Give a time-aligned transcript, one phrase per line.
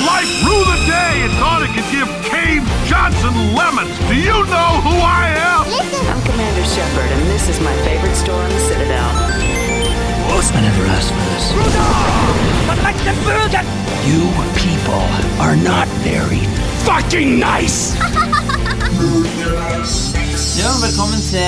[0.00, 3.92] Mike Light rue the day and thought it could give Cave Johnson lemons.
[4.08, 5.68] Do you know who I am?
[6.08, 9.04] I'm Commander Shepard, and this is my favorite store in the Citadel.
[10.54, 11.52] I never asked for this.
[14.08, 15.04] You people
[15.40, 16.40] are not very
[16.84, 17.96] fucking nice.
[20.58, 21.40] Ja, velkommen til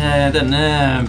[0.00, 1.06] eh, denne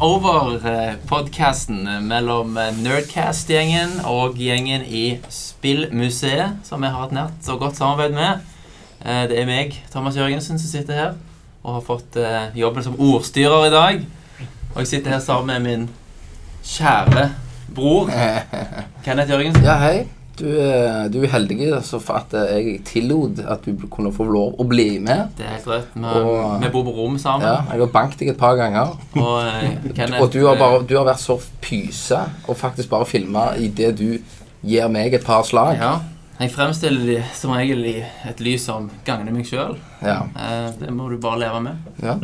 [0.00, 7.76] crossover-podkasten mellom eh, Nerdcast-gjengen og gjengen i Spillmuseet, som jeg har et nært og godt
[7.76, 8.40] samarbeid med.
[9.04, 11.12] Eh, det er meg, Thomas Jørgensen, som sitter her
[11.62, 12.16] og har fått
[12.56, 14.00] jobben som ordstyrer i dag.
[14.72, 15.90] Og jeg sitter her sammen med min
[16.64, 17.26] kjære
[17.76, 18.08] bror,
[19.04, 19.68] Kenneth Jørgensen.
[19.68, 20.19] Ja, hei.
[20.38, 24.24] Du, eh, du er heldig altså, for at eh, jeg tillot at du kunne få
[24.30, 25.34] lov å bli med.
[25.36, 25.90] Det er helt rett.
[25.94, 27.44] Vi, Og- vi bor på rom sammen.
[27.46, 28.94] Ja, jeg har banket deg et par ganger.
[29.16, 33.04] Og, eh, Kenneth, Og du har, bare, du har vært så pyse og faktisk bare
[33.04, 34.18] filma idet du
[34.64, 35.76] gir meg et par slag.
[35.76, 35.98] Ja,
[36.40, 37.96] jeg fremstiller de som regel i
[38.28, 39.76] et lys som gagner meg sjøl.
[40.00, 40.22] Ja.
[40.80, 41.76] Det må du bare leve med.
[42.02, 42.14] ja.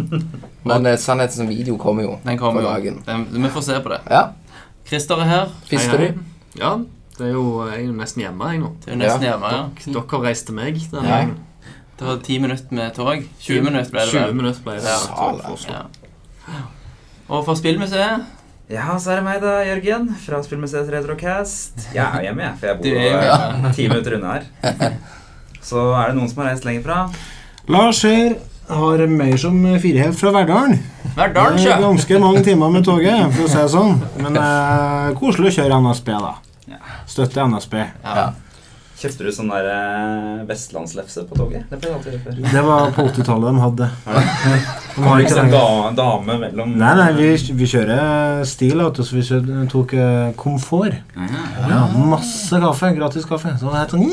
[0.64, 2.94] Men sannheten sannhetens video kommer jo Den kommer jo.
[3.04, 4.00] Den, vi får se på det.
[4.10, 4.30] Ja.
[4.86, 5.48] Christer er her.
[5.68, 6.18] Fisker du?
[6.58, 6.78] Ja,
[7.18, 8.70] det er jo, jeg er jo nesten hjemme jeg nå.
[8.84, 9.32] Det er jo nesten Ja.
[9.34, 9.50] hjemme.
[9.56, 9.92] ja.
[9.92, 11.26] Dere har reist til meg denne Ja.
[11.96, 13.22] Det var ti minutter med tog.
[13.40, 14.96] 20 minutter ble det 20 minutter ble det.
[15.70, 15.82] Ja.
[16.48, 16.60] Ja.
[17.28, 18.26] Og fra Spillmuseet
[18.68, 21.86] Ja, så er det meg da, Jørgen, fra Spillmuseet Retrocast.
[21.94, 23.72] Jeg er hjemme, jeg, for jeg bor hjemme.
[23.74, 24.92] ti minutter unna her.
[25.66, 26.98] Så er det noen som har reist lenger fra.
[27.68, 28.36] Lars her
[28.68, 30.78] har mer som firehelt fra Verdalen.
[31.16, 31.80] Verdalen, er!
[31.80, 33.96] Ganske mange timer med toget, for å si det sånn.
[34.22, 36.34] Men eh, koselig å kjøre NSB, da.
[36.70, 36.80] Ja.
[37.06, 37.78] Støtte NSB.
[38.02, 38.32] Ja.
[38.96, 41.66] Kjøpte du sånn der eh, vestlandslefse på toget?
[41.68, 41.90] Det.
[42.48, 43.88] Det var på 80-tallet de hadde.
[44.96, 47.26] De har ikke en dame mellom Nei, nei, vi,
[47.58, 50.96] vi kjører stil, så vi tok eh, komfort.
[51.12, 52.94] Ja, masse kaffe.
[52.96, 53.52] Gratis kaffe.
[53.60, 54.08] Så det helt sånn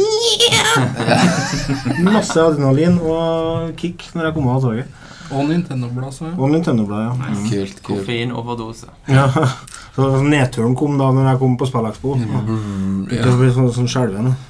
[2.10, 5.00] Masse adrenalin og kick når jeg kom av toget.
[5.34, 6.36] Og Nintendo-bladet, så jeg.
[6.40, 7.12] Og Nintendo-blad, ja.
[7.50, 7.84] Kult, kult.
[7.90, 8.88] Koffeinoverdose.
[9.10, 9.28] ja.
[9.94, 12.16] Så nedturen kom da når jeg kom på Spillekspo.
[12.18, 14.32] Det blir sånn, sånn skjelven.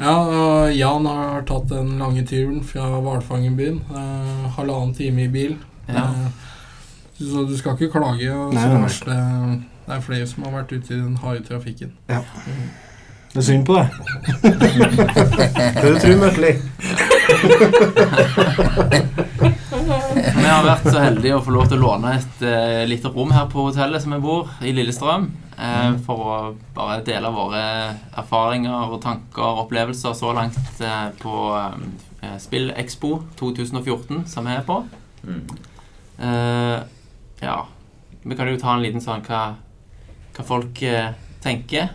[0.00, 3.78] Ja, Jan har tatt den lange turen fra Hvalfangerbyen.
[3.90, 5.54] Eh, halvannen time i bil.
[5.88, 6.04] Ja.
[6.04, 6.26] Eh,
[7.20, 8.28] så du skal ikke klage.
[8.32, 8.90] Og Nei, så nei, nei.
[9.06, 11.94] det, det er flere som har vært ute i den harde trafikken.
[13.36, 13.88] Det er synd på deg.
[15.76, 16.52] det du tror Møtli?
[20.36, 23.34] Vi har vært så heldige å få lov til å låne et uh, lite rom
[23.36, 25.26] her på hotellet som vi bor, i Lillestrøm.
[25.58, 26.38] Uh, for å
[26.78, 27.60] bare dele våre
[28.16, 31.76] erfaringer og tanker og opplevelser så langt uh, på uh,
[32.40, 34.80] SpillExpo 2014, som vi er på.
[35.28, 35.44] Mm.
[36.24, 36.80] Eh,
[37.44, 37.60] ja,
[38.22, 39.44] vi kan jo ta en liten sånn hva,
[40.32, 40.80] hva folk
[41.44, 41.92] tenker.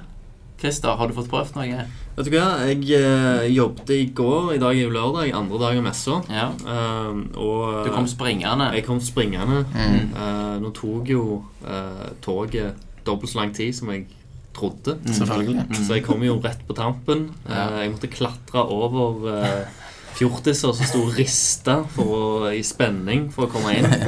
[0.61, 1.85] Christer, har du fått prøvd noe?
[2.16, 4.53] Vet du hva, jeg eh, jobbet i går.
[4.55, 6.19] I dag er jo lørdag, andre dag av messa.
[6.29, 6.47] Ja.
[6.53, 8.71] Eh, og Du kom springende.
[8.75, 9.63] jeg kom springende.
[9.73, 10.00] Mm.
[10.13, 11.25] Eh, nå tok jo
[11.66, 14.05] eh, toget dobbelt så lang tid som jeg
[14.53, 15.00] trodde.
[15.01, 15.13] Mm.
[15.17, 15.66] Selvfølgelig.
[15.69, 15.77] Mm.
[15.81, 17.29] Så jeg kom jo rett på tampen.
[17.50, 19.81] Eh, jeg måtte klatre over eh,
[20.19, 22.23] fjortiser som sto og rista for å,
[22.53, 23.89] i spenning for å komme inn.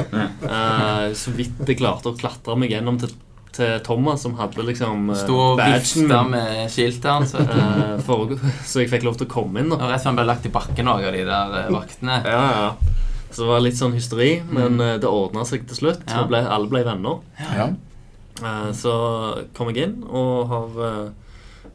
[0.44, 3.09] Eh, så vidt jeg klarte å klatre meg gjennom til,
[3.53, 6.31] til Thomas, som hadde liksom Stå Sto og badgen vifta min.
[6.31, 7.34] med skiltet hans.
[7.36, 8.34] Eh, for,
[8.69, 9.69] så jeg fikk lov til å komme inn.
[9.69, 12.19] da Og rett før han ble lagt i bakken òg av de der eh, vaktene.
[12.25, 13.00] Ja, ja.
[13.34, 16.03] Så det var litt sånn hysteri, men eh, det ordna seg til slutt.
[16.09, 16.22] Ja.
[16.22, 17.22] og Ble, alle ble venner.
[17.42, 17.69] Ja.
[18.44, 18.94] Eh, Så
[19.58, 21.12] kom jeg inn og har eh,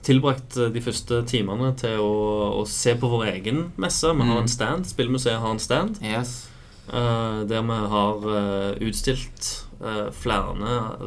[0.07, 2.13] tilbrakt eh, de første timene til å,
[2.61, 4.07] å se på vår egen messe.
[4.15, 4.43] Vi har Mm.
[4.45, 4.87] en stand.
[4.87, 6.47] Spillmuseet har en stand Yes.
[6.93, 10.55] eh, der vi har eh, utstilt eh, flere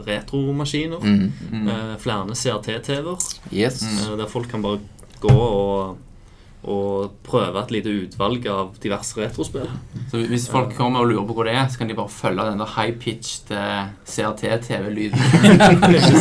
[0.08, 1.00] retromaskiner.
[1.04, 1.32] Mm.
[1.52, 1.68] Mm.
[1.68, 3.18] uh, Flere CRT-TV-er.
[3.54, 3.84] Yes.
[3.84, 4.80] Uh, Der folk kan bare
[5.22, 5.98] gå og,
[6.64, 9.68] og prøve et lite utvalg av diverse retrospill.
[10.12, 12.46] Så hvis folk kommer og lurer på hvor det er, så kan de bare følge
[12.52, 13.50] den der high-pitched
[14.06, 15.18] CRT-TV-lyden.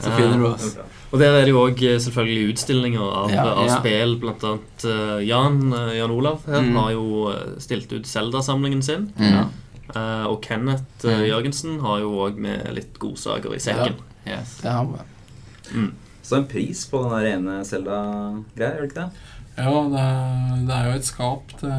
[0.00, 0.76] så finner du oss.
[1.10, 3.44] Og der er det jo òg selvfølgelig utstillinger av, Ja.
[3.50, 3.78] av Ja.
[3.80, 4.12] spill.
[4.22, 4.84] Blant annet
[5.26, 6.76] Jan, Jan Olav her Mm.
[6.76, 9.12] har jo stilt ut Zelda-samlingen sin.
[9.18, 9.48] Mm.
[9.96, 11.26] Eh, og Kenneth eh, Mm.
[11.30, 13.96] Jørgensen har jo òg med litt godsaker i sekken.
[14.26, 14.58] Yes.
[14.62, 15.86] Det har vi.
[16.22, 19.10] Så en pris på den der ene Zelda-greia, gjør det ikke det?
[19.56, 21.72] Ja, det er, det er jo et skap til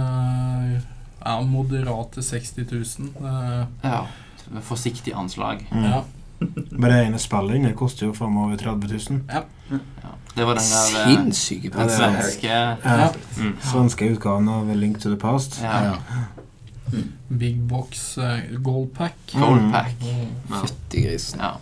[1.22, 3.14] ja, moderate 60 000.
[3.20, 4.02] Det, Ja.
[4.68, 5.62] Forsiktig anslag.
[5.72, 5.84] Mm.
[5.86, 6.02] ja.
[6.82, 9.22] Bare ene spillet det koster jo framover over 30 000.
[9.30, 9.44] Ja.
[10.36, 13.10] Det var den der eh, Sinnssyke den svenske Ja.
[13.38, 13.56] Mm.
[13.62, 15.60] Svenske utgaven av Link to the Past.
[15.64, 15.84] Ja.
[15.84, 15.96] ja.
[17.28, 19.18] Big box uh, gold pack.
[19.34, 19.96] Gold pack.
[20.02, 20.62] Mm.
[20.62, 21.40] Fytti grisen.
[21.44, 21.58] ja.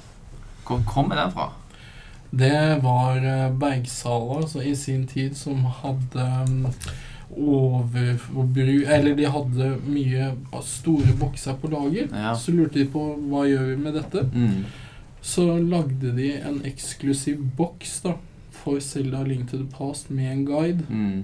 [0.69, 1.49] Hvor kommer den fra?
[2.29, 6.67] Det var eh, Bergsala altså, i sin tid som hadde um,
[7.29, 10.29] overforbruk Eller de hadde mye
[10.65, 12.09] store bokser på lager.
[12.13, 12.35] Ja.
[12.37, 13.01] Så lurte de på
[13.31, 14.27] hva gjør vi med dette.
[14.33, 14.65] Mm.
[15.21, 18.15] Så lagde de en eksklusiv boks da
[18.59, 20.85] for Selda Link to the Past med en guide.
[20.89, 21.23] Mm.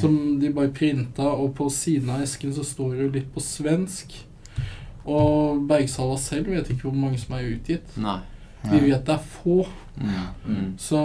[0.00, 3.40] Som de bare printa, og på siden av esken så står det jo litt på
[3.40, 4.12] svensk.
[5.08, 7.94] Og Bergsala selv vet ikke hvor mange som er utgitt.
[7.96, 8.18] Nei.
[8.68, 9.60] Vi vet det er få.
[9.98, 10.24] Ja.
[10.46, 10.74] Mm.
[10.78, 10.98] Så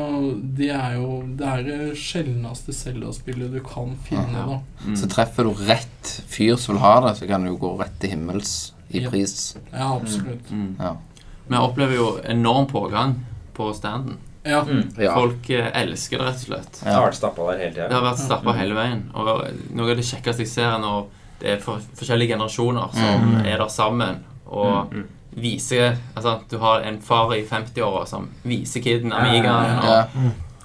[0.57, 4.45] det er jo Det er det sjeldneste Zelda-spillet du kan finne, Ja.
[4.45, 4.59] da.
[4.85, 4.95] Mm.
[4.97, 7.99] Så treffer du rett fyr som vil ha det, så kan du jo gå rett
[7.99, 9.09] til himmels i Ja.
[9.09, 9.55] pris.
[9.71, 10.51] Ja, absolutt.
[10.51, 10.75] Mm.
[10.79, 10.95] Ja.
[11.47, 13.15] Vi opplever jo enorm pågang
[13.53, 14.17] på standen.
[14.45, 14.65] Ja.
[14.99, 15.13] Ja.
[15.15, 16.79] Folk eh, elsker det, rett og slett.
[16.83, 19.03] Det har vært stappa der hele Det har vært stappa hele veien.
[19.15, 19.25] Og
[19.75, 21.05] noe av det kjekkeste jeg ser, er når
[21.39, 23.45] det er for, forskjellige generasjoner som Mm.
[23.45, 25.07] er der sammen og Mm.
[25.35, 30.05] viser Altså, du har en far i 50-åra som viser kiden Amigaen, og, Ja.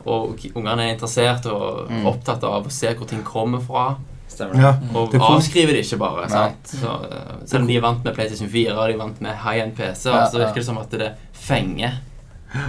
[0.07, 2.05] og ungene er interessert og Mm.
[2.07, 3.97] opptatt av å se hvor ting kommer fra.
[4.55, 4.75] Ja.
[4.95, 6.29] Og avskriver det ikke bare.
[6.29, 6.63] Sant?
[6.65, 9.35] Så, eh, selv om de er vant med PlayStation 4 og de er vant med
[9.37, 11.93] high-end PC, Ja, så virker det som at det fenger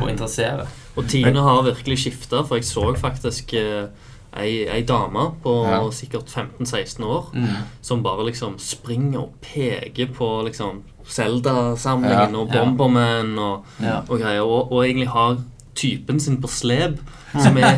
[0.01, 0.67] og interessere.
[0.97, 3.85] Og Tine har virkelig skifta, for jeg så faktisk eh,
[4.37, 5.79] ei, ei dame på Ja.
[5.91, 7.47] sikkert 15-16 år Mm.
[7.81, 12.37] som bare liksom springer og peker på liksom Zelda-samlingen Ja.
[12.39, 13.99] og Bomberman og, Ja.
[14.09, 15.37] og greier, og, og egentlig har
[15.79, 16.99] typen sin på slep,
[17.31, 17.77] som er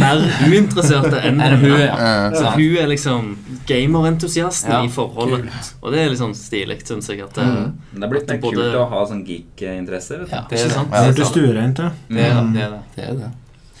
[0.00, 1.94] mer uinteresserte enn hun, ja?
[1.98, 3.30] Eh, Så hun er liksom
[3.68, 5.50] gamerentusiasten Ja, i forholdet.
[5.82, 7.20] Og det er litt sånn stilig, syns jeg.
[7.26, 7.72] At det, Mm.
[7.94, 10.18] Det er blitt det både- kult å ha sånn geek-interesser.
[10.24, 10.34] vet du.
[10.36, 10.44] Ja.
[10.50, 10.72] Det er det.
[10.74, 10.88] sant?
[10.92, 11.92] Ja, Det stuereint er det.
[12.10, 12.52] Mm.
[12.54, 13.30] det, er det.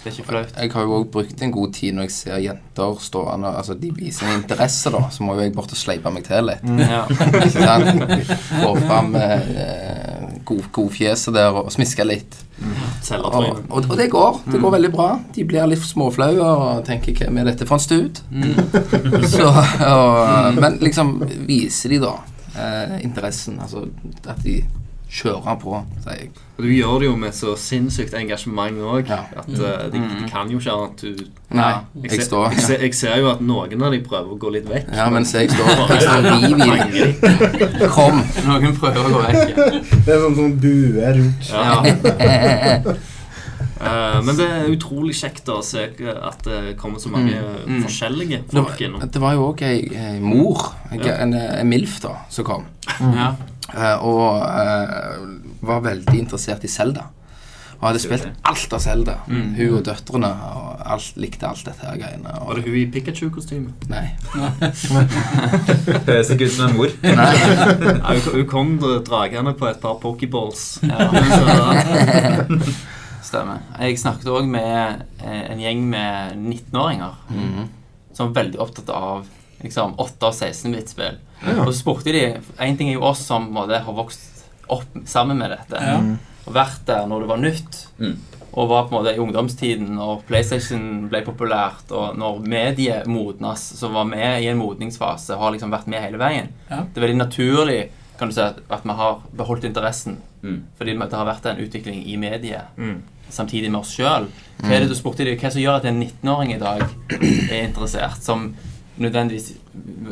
[0.04, 0.50] Det ikke flaut.
[0.60, 3.90] Jeg har jo òg brukt en god tid når jeg ser jenter stående Altså de
[3.90, 4.98] viser en interesse, da.
[5.08, 6.60] Så må jo jeg bort og sleipe meg til litt.
[6.62, 7.06] Ja.
[7.08, 8.02] Ikke sant?
[8.60, 12.36] Få fram eh, god- godfjeset der og smiske litt.
[12.60, 13.64] Og, Selgertryne.
[13.68, 14.38] og, og det går.
[14.52, 15.08] Det går veldig bra.
[15.34, 18.22] De blir litt småflaue og tenker 'Hvem er dette for en stud?'
[19.34, 22.14] Så, og, men liksom viser de da
[22.56, 23.60] eh, interessen.
[23.60, 23.86] Altså
[24.26, 24.62] at de
[25.14, 26.30] kjører på, sier jeg.
[26.54, 29.08] Og du gjør det jo med så sinnssykt engasjement òg.
[29.10, 29.20] Ja.
[29.40, 31.02] At eh, de, de kan jo ikke annet.
[31.02, 31.24] Du,
[31.54, 31.70] Nei,
[32.02, 34.52] jeg, jeg står jeg, ser, jeg ser jo at noen av de prøver å gå
[34.56, 34.90] litt vekk.
[34.94, 37.90] Ja, mens jeg står Jeg står og river i dem.
[37.94, 38.22] Kom!
[38.48, 39.56] Noen prøver å gå vekk.
[40.06, 41.50] Det er sånn som buer rundt.
[41.54, 42.94] Ja.
[43.74, 45.82] Uh, men det er utrolig kjekt å se
[46.14, 47.34] at det kommer så mange
[47.64, 47.80] Mm.
[47.82, 49.02] forskjellige folk innom.
[49.10, 52.64] det var jo òg ei, mor, en, en, en MILF, da, som kom.
[53.00, 53.32] Ja.
[53.72, 55.20] Eh, og eh,
[55.64, 57.06] var veldig interessert i Zelda.
[57.80, 59.14] Og hadde spilt alt av Zelda.
[59.28, 59.48] Mm.
[59.58, 60.28] Hun og døtrene.
[60.30, 62.30] Og alt, likte alt dette her greiene.
[62.40, 63.72] Og, Var det hun i Pikachu-kostyme?
[63.90, 64.04] Nei.
[66.06, 66.94] Høres ikke ut som en mor.
[67.04, 68.72] Ja, hun, hun kom
[69.06, 70.64] dragende på et par pokeballs.
[70.86, 71.08] Ja.
[73.28, 73.62] Stemmer.
[73.80, 77.64] Jeg snakket òg med eh, en gjeng med 19-åringer Mhm.
[78.14, 79.24] som var veldig opptatt av
[79.64, 81.18] liksom 8- og 16-bit-spill.
[81.58, 82.22] Og så spurte de
[82.62, 85.80] En ting er jo oss som måte, har vokst opp sammen med dette.
[85.80, 85.98] Ja.
[86.44, 87.80] Og vært der når det var nytt.
[87.98, 88.14] Mm.
[88.54, 93.64] Og var på en måte i ungdomstiden når PlayStation ble populært, og når mediet modnes,
[93.80, 96.52] så var vi i en modningsfase, har liksom vært med hele veien.
[96.68, 96.84] Ja.
[96.86, 97.80] Det er veldig naturlig
[98.18, 100.20] kan du si, at at vi har beholdt interessen.
[100.42, 100.62] Mm.
[100.78, 103.02] Fordi det har vært en utvikling i mediet mm.
[103.28, 104.28] samtidig med oss sjøl.
[104.60, 106.84] Hva er det du spurte de, hva som gjør at en 19-åring i dag
[107.18, 108.52] er interessert, som
[108.98, 109.52] nødvendigvis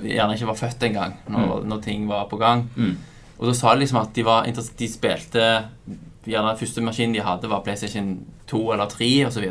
[0.02, 2.64] gjerne ikke var født engang når, når ting var på gang?
[2.76, 2.96] Mm.
[3.38, 4.46] Og da sa de liksom at de var
[4.78, 5.46] de spilte
[6.22, 8.12] Gjerne den første maskinen de hadde, var PlayStation
[8.46, 9.46] 2 eller 3 osv.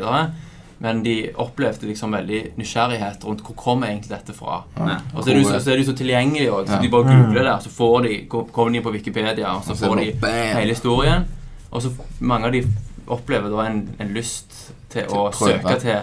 [0.80, 4.62] Men de opplevde liksom veldig nysgjerrighet rundt hvor kommer egentlig dette fra.
[4.78, 4.96] Ja.
[5.14, 6.80] Og så er de så, så, er de så tilgjengelige òg, så Ja.
[6.82, 9.76] de bare googler det, og så får de, kommer de på Wikipedia, og så Og
[9.76, 10.56] så får de bam.
[10.56, 11.28] hele historien.
[11.70, 12.64] Og så mange av de
[13.06, 15.60] opplever da en, en lyst til å Til å prøve.
[15.60, 15.96] søke til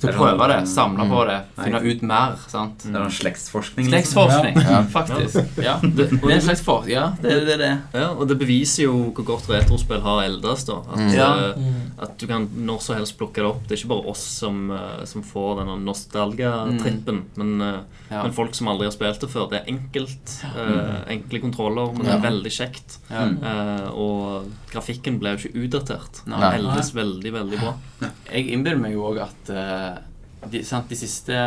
[0.00, 1.64] prøve det, samle på det, Nei.
[1.64, 2.36] finne ut mer.
[2.48, 2.78] sant?
[2.84, 3.90] Det er noen slektsforskning.
[3.90, 4.28] liksom.
[4.30, 4.82] Slektsforskning, Ja.
[4.82, 5.56] faktisk.
[5.62, 5.76] Ja.
[5.82, 6.88] Det, Det er en det, slags for...
[6.88, 7.58] Ja, det er det.
[7.58, 7.72] det.
[7.94, 10.64] ja, og det beviser jo hvor godt retrospill har eldes.
[10.64, 11.12] da At, Mm.
[11.14, 11.30] Ja.
[11.50, 13.62] eh, at du kan når som helst plukke det opp.
[13.68, 17.24] Det er ikke bare oss som, uh, som får denne nostalgatrippen.
[17.36, 17.36] Mm.
[17.36, 18.22] men, uh, Ja.
[18.24, 19.48] men folk som aldri har spilt det før.
[19.50, 20.44] Det er enkelt.
[20.56, 22.98] eh, enkle kontroller, men det er veldig kjekt.
[23.10, 23.24] Ja.
[23.26, 26.24] Eh, og grafikken ble jo ikke utdatert.
[26.24, 27.74] Den eldes veldig, veldig bra.
[28.32, 29.50] Jeg innbiller meg jo òg at
[30.50, 31.40] de, sant, de siste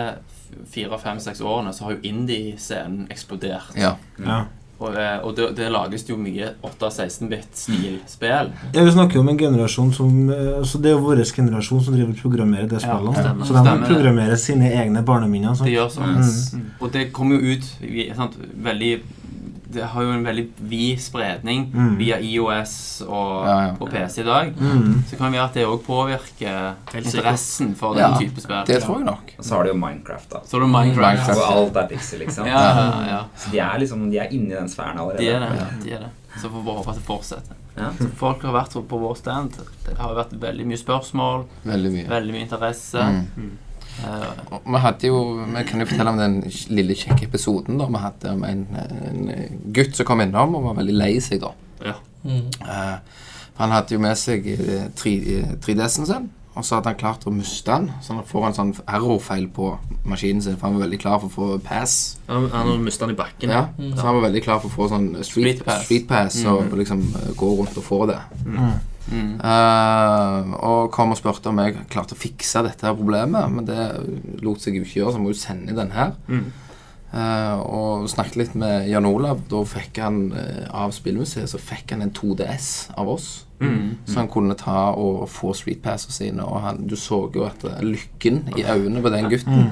[0.69, 3.73] fire, fem, seks årene så har jo indie-scenen eksplodert.
[3.79, 3.95] Ja.
[4.21, 4.43] Ja.
[4.83, 9.29] Og, eh, og det, det lages jo mye 8-16-bit stilspill Ja, Vi snakker jo om
[9.31, 12.81] en generasjon som eh, altså Det er jo vår generasjon som driver og programmerer det
[12.81, 12.97] Ja,
[13.45, 15.55] så de programmerer sine egne barneminner.
[15.61, 16.17] Det gjør sånn.
[16.17, 16.65] Mm.
[16.81, 17.69] Og det kommer jo ut
[18.17, 18.91] sant, veldig
[19.73, 21.97] det har jo en veldig vid spredning Mm.
[21.97, 23.73] via IOS og Ja, ja.
[23.79, 24.53] på PC i dag.
[24.55, 25.03] Mm.
[25.09, 28.63] Så kan det være at det òg påvirker interessen for den Ja, type spill.
[28.65, 29.33] Det tror jeg nok.
[29.39, 30.39] Og så har du jo Minecraft, da.
[30.45, 30.97] Så har du Minecraft.
[30.97, 31.41] Minecraft.
[31.41, 32.45] Og alt er pixel, liksom.
[32.47, 33.21] Ja, ja, ja.
[33.37, 35.17] Så de er liksom De er inni den sfæren allerede.
[35.19, 35.83] De er det.
[35.83, 36.09] De er det.
[36.41, 37.55] Så får vi bare håpe at det fortsetter.
[37.77, 37.89] Ja.
[37.97, 39.51] Så folk har vært på vår stand.
[39.85, 42.07] Det har vært veldig mye spørsmål, Veldig mye.
[42.09, 43.03] veldig mye interesse.
[43.37, 43.51] Mm.
[44.01, 45.19] Eh, Og Vi hadde jo,
[45.53, 46.39] vi kan jo fortelle om den
[46.73, 49.33] lille kjekke episoden da vi hadde om en, en
[49.75, 51.51] gutt som kom innom og var veldig lei seg da.
[51.85, 51.97] Ja.
[52.23, 52.47] Mm.
[52.63, 52.97] Uh,
[53.59, 55.11] han hadde jo med seg eh, 3
[55.61, 57.91] 3DS-en sin, og så hadde han klart å miste den.
[58.01, 59.73] Så han får en sånn error-feil på
[60.09, 61.97] maskinen sin, for han var veldig klar for å få pass.
[62.29, 63.53] Han, han hadde mista den i bakken.
[63.53, 65.27] Ja, Så han var veldig klar for å få sånn street,
[65.59, 65.85] Street pass.
[65.85, 68.17] street pass og liksom eh, gå rundt og få det.
[68.47, 68.73] mm.
[69.11, 73.87] Eh, og kom og spurte om jeg klarte å fikse dette her problemet, men det
[74.45, 76.13] lot seg jo ikke gjøre, så jeg må jo sende den her.
[76.31, 76.51] Mm.
[77.13, 79.43] Uh, og snakket litt med Jan Olav.
[79.45, 83.27] Da fikk han uh, av Spillmuseet Så fikk han en 2DS av oss.
[83.63, 83.97] Mm.
[84.05, 86.43] Så han kunne ta og få streetpassene sine.
[86.45, 89.71] Og han, du så jo at eh, lykken i øynene på den gutten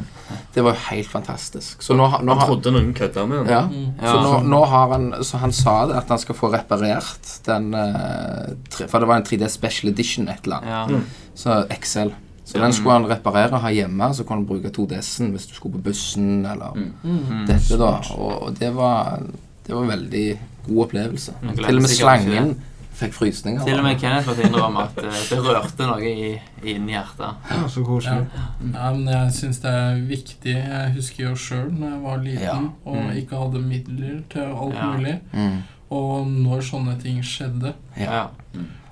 [0.55, 1.81] Det var jo helt fantastisk.
[1.83, 3.61] Så nå, nå Han trodde noen kødda med ja.
[4.01, 4.11] Ja.
[4.13, 7.73] Så nå, nå har han Så han sa det at han skal få reparert den
[7.73, 10.97] eh, tre, For det var en 3D Special Edition et eller annet.
[10.97, 11.01] ja.
[11.35, 12.09] Så XL.
[12.45, 15.53] Så den skulle han reparere og ha hjemme, så kunne han bruke 2DS-en hvis du
[15.55, 17.45] skulle på bussen eller Mm.
[17.47, 17.91] dette, da.
[18.17, 19.21] Og, og det var
[19.67, 21.33] Det var en veldig god opplevelse.
[21.55, 22.55] Til og med slangen ikke slangen
[23.01, 23.63] fikk frysninger.
[23.67, 26.31] Til og med Kenneth måtte innrømme at eh, det rørte noe i,
[26.73, 27.35] inni hjertet.
[27.51, 28.27] Ja, så koselig.
[28.73, 30.55] ja, men jeg syns det er viktig.
[30.55, 32.57] Jeg husker jo sjøl når jeg var liten Ja.
[32.85, 33.11] og Mm.
[33.17, 34.91] ikke hadde midler til alt Ja.
[34.91, 35.19] mulig.
[35.33, 35.57] Mm.
[35.91, 37.73] Og når sånne ting skjedde.
[37.99, 38.27] Ja.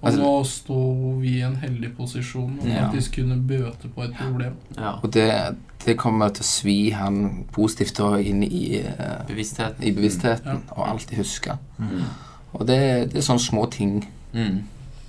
[0.01, 2.85] Og Altså- nå sto vi i en heldig posisjon og Ja.
[2.87, 4.53] faktisk kunne bøte på et problem.
[4.77, 4.91] ja.
[5.03, 9.75] Og det, det kommer til å svi han positivt og inn i, eh, Bevissthet.
[9.81, 11.57] i bevisstheten og alltid huske.
[12.53, 12.79] Og det,
[13.13, 14.63] det er sånne små ting Mm.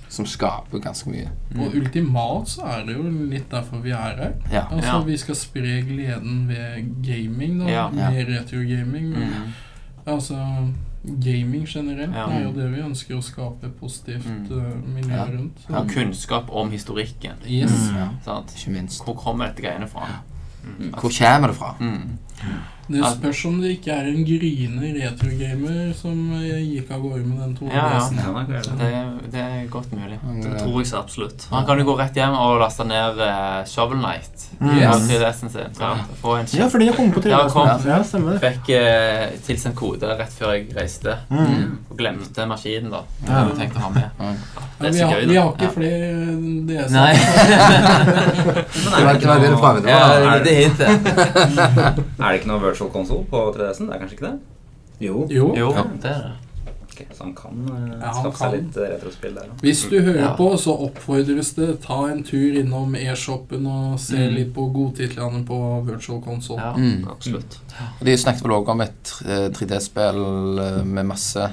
[0.09, 1.29] som skaper ganske mye.
[1.59, 4.31] Og ultimat så er det jo litt derfor vi er her.
[4.51, 4.63] Ja.
[4.71, 5.01] Altså Ja.
[5.03, 7.65] Vi skal spre gleden ved gaming, da.
[7.69, 7.89] Ja.
[7.89, 9.09] Med retrogaming.
[9.09, 9.53] men Mm.
[10.07, 10.35] Altså
[11.23, 12.29] gaming generelt Ja.
[12.29, 14.51] er jo det vi ønsker å skape positivt Mm.
[14.59, 15.23] eh, miljø Ja.
[15.25, 15.57] rundt.
[15.69, 17.31] Ja, kunnskap om historikken.
[17.47, 17.89] Yes.
[18.27, 19.03] Ja, ikke minst.
[19.03, 20.07] Hvor kommer dette greiene fra?
[20.91, 21.75] Hvor kommer det fra?
[22.41, 22.59] Mm.
[22.91, 27.37] Det spørs om det ikke er en gryende retrogamer som eh, gikk av gårde med
[27.39, 27.99] den Ja, ja.
[28.01, 28.17] 2DS-en.
[28.19, 29.31] Ja, er det.
[29.31, 30.17] Det, er- godt mulig.
[30.43, 31.45] Det tror jeg så absolutt.
[31.53, 35.05] Han kan jo gå rett hjem og laste ned uh, Shovel Knight Yes.
[35.07, 35.49] sin.
[35.79, 35.93] ja.
[36.21, 37.87] Få en Ja, for jeg kom på 3DS-en.
[37.87, 38.41] Ja, stemmer det.
[38.43, 41.15] Fikk eh, tilsendt kode rett før jeg reiste.
[41.31, 41.77] Mm.
[41.89, 43.05] Og glemte maskinen, da.
[43.21, 43.33] Det Ja.
[43.37, 44.09] hadde jeg tenkt å ha med.
[44.19, 44.33] Ja,
[44.81, 45.27] Det er vi, så har, da.
[45.31, 45.71] vi har ikke Ja.
[45.77, 46.07] flere
[46.67, 46.91] DS-er.
[46.91, 47.13] Nei.
[48.91, 49.87] Det var, det var det du prøvde på?
[49.87, 50.91] det er det hintet.
[52.31, 53.87] Er det ikke noe virtual console på 3DS-en?
[53.91, 54.39] Det er kanskje ikke det?
[55.01, 55.27] Jo.
[55.29, 55.49] Jo.
[55.57, 55.83] Jo, Ja.
[56.01, 56.31] det er det.
[56.91, 58.51] Okay, så han kan uh, Ja, han skaffe kan.
[58.51, 59.61] seg litt eh, retrospill der også.
[59.63, 60.35] Hvis du hører Ja.
[60.35, 61.69] på, så oppfordres det.
[61.85, 64.35] Ta en tur innom e-shoppen og se Mm.
[64.35, 66.59] litt på godtitlene på virtual console.
[66.61, 66.73] Ja.
[66.77, 67.07] Mm.
[67.11, 67.57] Absolutt.
[67.99, 71.49] Og De snakket vel også om et eh, 3D-spill eh, med masse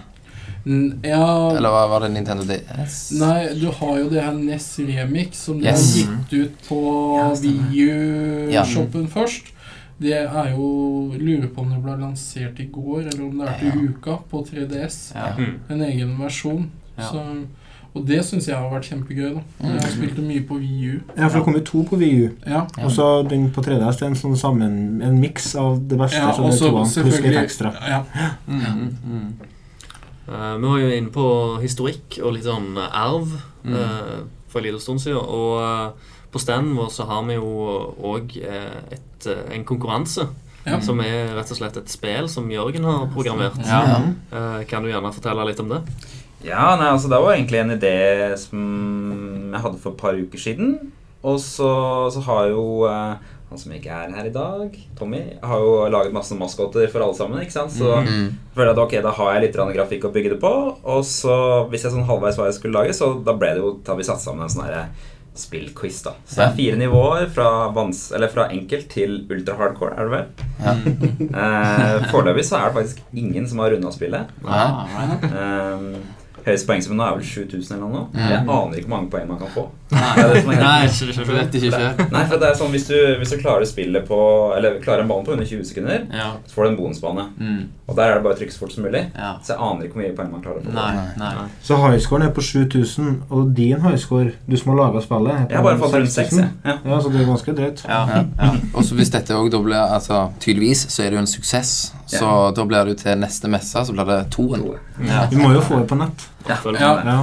[1.03, 3.13] Ja, Eller hva var det Nintendo DS?
[3.17, 5.95] Nei, du har jo det her NES Remix som Yes.
[5.95, 6.81] de har gitt ut på
[7.17, 7.31] Ja.
[7.41, 9.53] VU-shoppen først.
[10.01, 13.59] Det er jo Lurer på om det ble lansert i går, eller om det er
[13.59, 13.89] til Ja.
[13.91, 14.99] uka, på 3DS.
[15.15, 15.33] Ja.
[15.39, 15.57] Mm.
[15.71, 16.71] En egen versjon.
[16.99, 17.03] Ja.
[17.11, 17.23] Så,
[17.95, 19.35] og det syns jeg har vært kjempegøy.
[19.35, 21.01] da Jeg har spilt det mye på VU.
[21.17, 22.29] Ja, for det kom jo to på VU.
[22.47, 22.61] Ja.
[22.85, 26.17] Og så den på 3DS det er en sånn sammen En miks av det beste.
[26.23, 27.73] Ja, så og det er så toene, pluss litt ekstra.
[27.89, 28.03] ja,
[28.47, 29.33] Mm, mm, mm.
[30.29, 31.27] Uh, vi var jo inne på
[31.63, 33.29] historikk og litt sånn arv
[33.65, 33.75] Mm.
[33.75, 35.19] eh, for en liten stund siden.
[35.19, 35.91] Og eh,
[36.33, 38.37] på standen vår så har vi jo òg
[39.55, 40.29] en konkurranse.
[40.69, 40.81] Ja.
[40.85, 43.57] Som er rett og slett et spill som Jørgen har programmert.
[43.65, 44.03] Ja.
[44.33, 45.79] Eh, kan du gjerne fortelle litt om det?
[46.45, 47.95] Ja, nei, altså det var egentlig en idé
[48.39, 48.61] som
[49.55, 50.75] jeg hadde for et par uker siden.
[51.25, 51.71] Og så,
[52.15, 53.17] så har jo eh,
[53.49, 57.17] han som ikke er her i dag, Tommy, har jo laget masse maskoter for alle
[57.17, 57.41] sammen.
[57.41, 57.73] ikke sant?
[57.73, 58.35] Så Mm.
[58.55, 60.53] føler jeg at ok, da har jeg litt grafikk å bygge det på.
[60.85, 63.79] Og så hvis jeg sånn halvveis hva jeg skulle lage, så da ble det jo
[63.85, 64.91] da vi satt sammen en sånn herre
[65.39, 66.03] spillquiz.
[66.05, 66.13] da.
[66.27, 70.15] Så det er fire nivåer fra, vans eller fra enkelt til ultra hardcore, er det
[70.17, 70.27] vel?
[70.59, 70.77] Ja.
[71.39, 74.31] Eh, Foreløpig så er det faktisk ingen som har runda spillet.
[74.45, 75.99] Ah, right.
[76.49, 78.07] Høyeste poengsum nå er vel 7000 eller noe.
[78.15, 78.23] Mm.
[78.29, 79.67] Jeg aner ikke hvor mange poeng man kan få.
[79.89, 82.09] Nei, Det er Nei.
[82.13, 84.19] Nei, for det er sånn Hvis du, hvis du klarer spillet på
[84.53, 86.27] Eller klarer en bane på under 20 sekunder, Ja.
[86.45, 87.25] så får du en bonusbane.
[87.41, 87.63] Mm.
[87.89, 89.01] Og der er det bare å trykke så fort som mulig.
[89.17, 89.31] ja.
[89.43, 90.73] Så jeg aner ikke hvor mye poeng man klarer På.
[90.77, 91.47] Nei, nei.
[91.65, 95.51] Så highscoren er på 7000, og din highscore, du som har laga spillet, er på
[95.51, 96.39] Jeg har bare fått rundt 6, 6000.
[96.43, 96.51] jeg.
[96.65, 96.77] Ja.
[96.93, 97.85] Ja, så det er ganske drøyt.
[97.89, 98.03] Ja.
[98.39, 98.51] Ja.
[98.77, 101.95] Og så hvis dette også da blir Altså, tydeligvis så er det jo en suksess.
[102.09, 104.63] Så da blir det jo til neste messe, så blir det toen.
[105.05, 105.27] Ja.
[105.31, 106.25] Vi må jo få det på nett.
[106.49, 106.57] Ja.
[106.81, 106.93] Ja.
[107.05, 107.17] Ja.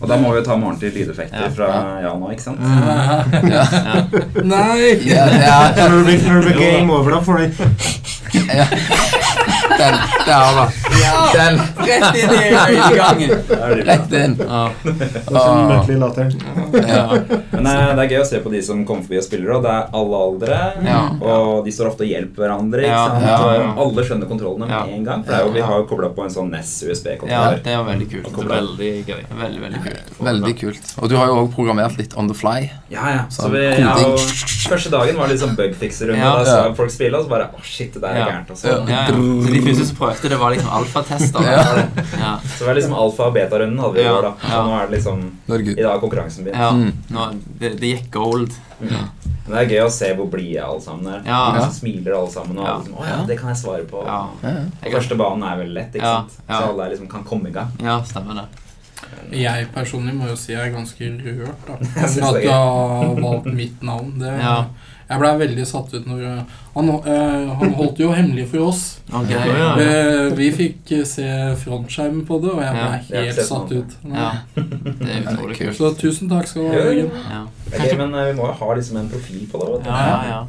[0.00, 1.50] Og da må vi ta med til lydeffekter Ja.
[1.54, 1.68] fra
[2.02, 2.58] Jan nå, ikke sant?
[3.52, 3.66] Ja.
[4.42, 4.96] Nei!
[5.06, 5.26] Ja,
[5.76, 7.44] ja, Når det blir, når det blir game over, da får du
[8.42, 8.66] ja.
[9.82, 9.98] Den.
[10.26, 10.66] Der, da.
[11.32, 11.60] Den.
[11.88, 13.32] Rett inn i øyegangen.
[13.82, 14.36] Rett inn.
[14.42, 14.62] Ja.
[15.32, 16.30] sånn merkelig latter.
[16.86, 17.04] Ja.
[17.52, 19.66] Men eh, det er gøy å se på de som kommer forbi og spiller, og
[19.66, 20.60] det er alle aldre.
[20.86, 21.00] Ja.
[21.18, 22.86] Og de står ofte og hjelper hverandre.
[22.92, 25.26] Og alle skjønner kontrollene med en gang.
[25.26, 27.84] For det er jo, vi har jo kobla på en sånn NES ja, det var
[27.86, 28.28] veldig kult.
[28.28, 29.20] Er veldig gøy.
[29.38, 30.12] Veldig, veldig kult.
[30.26, 30.90] Veldig kult.
[31.02, 32.68] Og du har jo òg programmert litt on the fly.
[32.92, 33.22] Ja, ja.
[33.32, 34.20] Så vi, ja, og
[34.68, 36.20] første dagen var det litt sånn bugfixer-runde.
[36.20, 36.34] Ja.
[36.42, 38.52] Da så folk spille, og så bare Å, shit, det der er gærent.
[38.52, 38.80] Og så, Ja.
[38.92, 39.71] Ja, ja.
[39.72, 41.42] Første som prøvde det, var liksom alfatester.
[41.52, 41.62] Ja.
[42.18, 42.32] Ja.
[42.44, 44.12] så det var liksom alfa- og beta-runden hadde vi i Ja.
[44.12, 44.32] går, da.
[44.42, 44.62] Så Ja.
[44.66, 46.58] nå er det liksom I dag er konkurransen begynt.
[46.58, 46.92] Ja, Mm.
[47.10, 48.52] nå, det, det gikk gold.
[48.80, 51.22] Men det er gøy å se hvor blide alle sammen er.
[51.26, 51.52] Ja.
[51.52, 52.58] De som smiler alle sammen.
[52.58, 52.72] Og Ja.
[52.74, 54.04] alle liksom, å ja, det kan jeg svare på.
[54.06, 54.28] Ja.
[54.42, 54.64] Ja, ja.
[54.86, 56.38] Og første banen er veldig lett, ikke Ja, sant?
[56.48, 56.60] ja.
[56.60, 57.70] Så alle er liksom kan komme i gang.
[57.82, 58.48] ja, stemmer det.
[59.32, 63.82] Jeg personlig må jo si jeg er ganske rørt da, at du har valgt mitt
[63.82, 64.18] navn.
[64.18, 64.64] Det, Ja.
[65.08, 68.82] Jeg blei veldig satt ut når uh, han, uh, han holdt jo hemmelig for oss.
[69.12, 69.72] Okay, Ja, ja.
[69.76, 71.28] Uh, vi fikk se
[71.64, 73.96] frontskjermen på det, og jeg Ja, ble helt satt ut.
[74.08, 74.30] Ja.
[74.56, 75.76] Det er utrolig kult.
[75.76, 76.80] Så tusen takk skal du ha.
[76.80, 77.10] Jørgen.
[77.28, 77.42] Ja.
[77.96, 79.70] Men eh, vi må jo ha liksom en profil på det.
[79.72, 79.90] vet du.
[79.90, 80.42] Ja, ja, ja.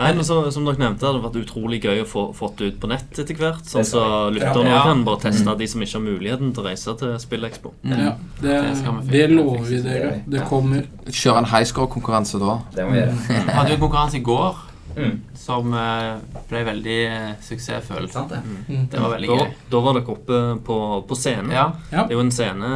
[0.00, 2.70] Nei, men så, Som dere nevnte, hadde det vært utrolig gøy å få fått det
[2.72, 3.62] ut på nett etter hvert.
[3.68, 4.02] Sånn så
[4.32, 4.82] lytterne Ja.
[4.88, 7.74] kan bare teste de som ikke har muligheten til å reise til Spillekspo.
[7.84, 7.98] Mm.
[7.98, 10.22] Ja, det, Det det lover vi dere.
[10.26, 10.86] Det kommer.
[11.06, 12.58] Kjøre en highscore-konkurranse da.
[12.74, 13.16] Det må vi gjøre.
[13.28, 15.20] Vi hadde jo en konkurranse i går Mm.
[15.38, 16.16] som eh,
[16.48, 18.08] ble veldig eh, suksessfull.
[18.10, 18.40] Det?
[18.68, 18.88] Mm.
[18.90, 19.52] Det var veldig Da, gøy.
[19.70, 21.52] da var dere oppe på, på scenen.
[21.54, 21.68] Ja.
[21.92, 22.02] Ja.
[22.08, 22.70] Det er jo en scene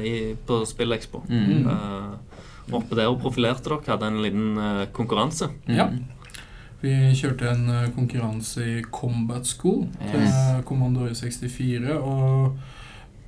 [0.00, 0.14] i,
[0.48, 1.20] på Spillekspo.
[1.28, 1.66] Mm.
[1.68, 5.50] Uh, oppe der og profilerte dere, hadde en liten uh, konkurranse.
[5.68, 6.06] Mm.
[6.82, 10.36] Vi kjørte en uh, konkurranse i Combat School til Yes.
[10.62, 12.52] uh, 64, og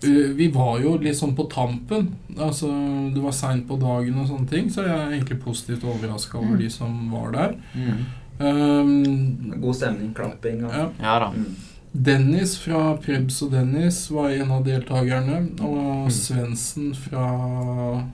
[0.06, 2.12] uh, vi var jo litt sånn på tampen.
[2.38, 2.70] Altså,
[3.14, 6.62] det var seint på dagen og sånne ting, så jeg er egentlig positivt overraska over
[6.62, 7.58] de som var der.
[7.74, 8.06] Mm.
[8.40, 10.86] Um, God stemning, klapping og ja.
[11.02, 11.34] Ja da.
[11.34, 11.58] Mm.
[11.92, 15.40] Dennis fra Prebz og Dennis var en av deltakerne.
[15.66, 17.26] Og Svendsen fra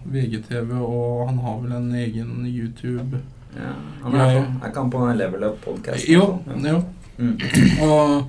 [0.09, 3.20] VGTV, og han har vel en egen YouTube
[3.57, 3.73] Ja.
[4.03, 4.45] Han er, Ja, ja.
[4.62, 6.12] er ikke han på den Level Up-podkasten?
[6.12, 6.85] Jo, jo.
[7.19, 7.38] Mm.
[7.83, 8.25] Og,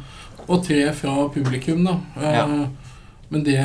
[0.47, 1.97] og tre fra publikum, da.
[2.21, 2.43] Ja.
[2.47, 2.67] Eh,
[3.29, 3.55] Men det,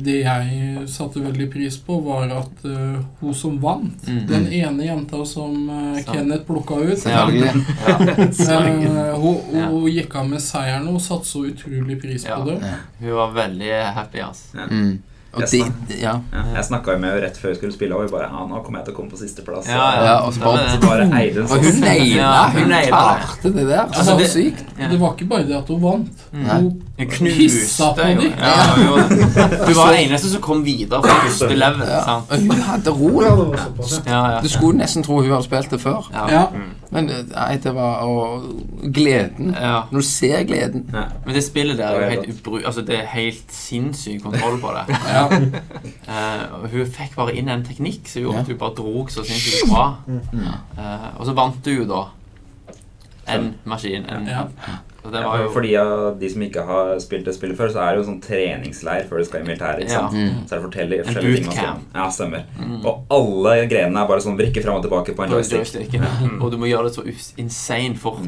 [0.00, 4.22] det jeg satte veldig pris på, var at uh, hun som vant, Mhm.
[4.30, 7.26] den ene jenta som uh, Kenneth plukka ut ja.
[7.28, 9.66] uh, hun, Ja.
[9.68, 12.38] hun gikk av med seieren, og satte så utrolig pris Ja.
[12.40, 12.72] på det.
[13.00, 14.66] Hun var veldig happy, altså.
[14.70, 15.02] Mm.
[15.32, 16.12] Og Jeg de, snak- ja.
[16.32, 18.46] Ja, jeg snakka jo med henne rett før vi skulle spille, og vi bare ja,
[18.50, 19.68] nå kommer jeg til å komme på sisteplass.
[19.70, 20.14] Ja, ja.
[20.26, 23.84] Og så bare- Så bare eide hun Og hun naila hun Hun klarte det der.
[23.86, 24.64] Altså, Så det- sykt.
[24.78, 24.88] Ja.
[24.90, 26.24] Det var ikke bare det at hun vant.
[26.32, 26.44] Mm.
[26.44, 28.18] Hun Hun knuste på dem.
[28.18, 28.32] hun.
[29.66, 31.86] Hun var den eneste som kom videre fra første level.
[31.88, 32.16] Ja.
[32.30, 33.22] Og hun hadde ro.
[33.22, 34.12] Ja, det var såpass, ja.
[34.12, 34.40] Ja, ja.
[34.40, 36.10] Du skulle nesten tro hun hadde spilt det før.
[36.12, 36.26] Ja.
[36.30, 36.44] Ja.
[36.90, 38.42] Men eh, nei, det var og
[38.94, 39.54] gleden.
[39.60, 39.82] Ja.
[39.92, 40.88] Når du ser gleden.
[40.92, 41.04] Ja.
[41.24, 42.58] Men det spillet der er jo helt helt ubru...
[42.66, 44.96] Altså, det er helt sinnssyk kontroll på det.
[45.14, 45.19] ja.
[46.10, 48.40] Eh, uh, hun fikk bare inn en teknikk som gjorde Ja.
[48.40, 49.96] at hun bare drog så sinnssykt bra.
[50.08, 50.46] Mm.
[50.78, 52.06] Eh, og så vant du jo da
[53.30, 54.06] en maskin.
[54.10, 54.46] En, Ja.
[55.04, 57.78] Og det Ja, for- de av de som ikke har spilt det spillet før, så
[57.80, 59.80] er det jo en sånn treningsleir før du skal i militæret.
[59.80, 60.08] ikke Ja.
[60.08, 60.46] Mm.
[60.46, 62.42] Så er det forskjellige, forskjellige ting Ja, stemmer.
[62.58, 62.84] Mm.
[62.84, 65.94] Og alle grenene er bare sånn vrikke fram og tilbake på en joystick.
[65.94, 66.00] Ja.
[66.20, 66.42] Mm.
[66.42, 68.18] Og du må gjøre det så insane fort.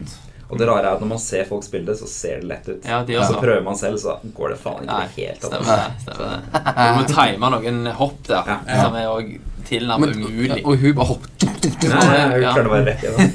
[0.52, 2.66] Og det rare er at når man ser folk spille det, så ser det lett
[2.68, 2.84] ut.
[2.84, 3.40] Ja, de Og så så.
[3.40, 5.64] prøver man selv, så går det faen ikke Nei, helt stemmer opp.
[5.64, 6.02] det.
[6.02, 6.74] Stemmer det.
[6.76, 8.82] Du må time noen hopp der, Ja.
[8.84, 9.30] som er òg
[9.64, 10.60] tilnærmet umulig.
[10.66, 11.46] og hun bare hoppet.
[11.88, 12.52] Nei, hun jeg Ja.
[12.52, 13.32] klarte å være rett igjennom.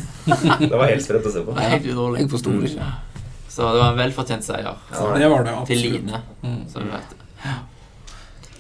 [0.60, 1.58] Det var helt sprøtt å se på.
[1.58, 2.20] Er helt utrolig.
[2.20, 2.92] Jeg forsto det ikke.
[3.50, 4.76] Så det var en velfortjent seier.
[4.92, 6.06] Ja, Det var det Til absolutt.
[6.06, 6.70] Line, Mm.
[6.70, 7.16] som du vet.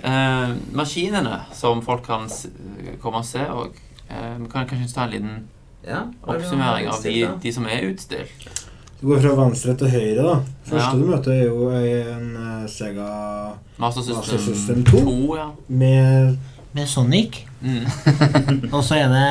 [0.03, 2.47] Uh, maskinene som folk kan s-
[3.01, 3.73] komme og se og
[4.11, 5.47] uh, Vi kan kanskje ta en liten
[5.87, 8.47] Ja, oppsummering av de, de som er utstilt.
[8.99, 10.35] Du går fra venstre til høyre, da.
[10.65, 10.99] Første Ja.
[10.99, 13.07] du møter, er jo en eh, Sega
[13.77, 15.45] Master Master System, System 2 2, ja.
[15.67, 16.37] med,
[16.73, 17.43] med Sonic.
[17.61, 17.85] Mm.
[18.75, 19.21] Og så er det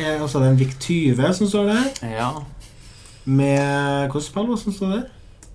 [0.00, 1.84] ja, og så er det en VIC 20 som står der.
[2.16, 2.30] ja.
[3.24, 5.04] Med Hvilket spill var det som står der?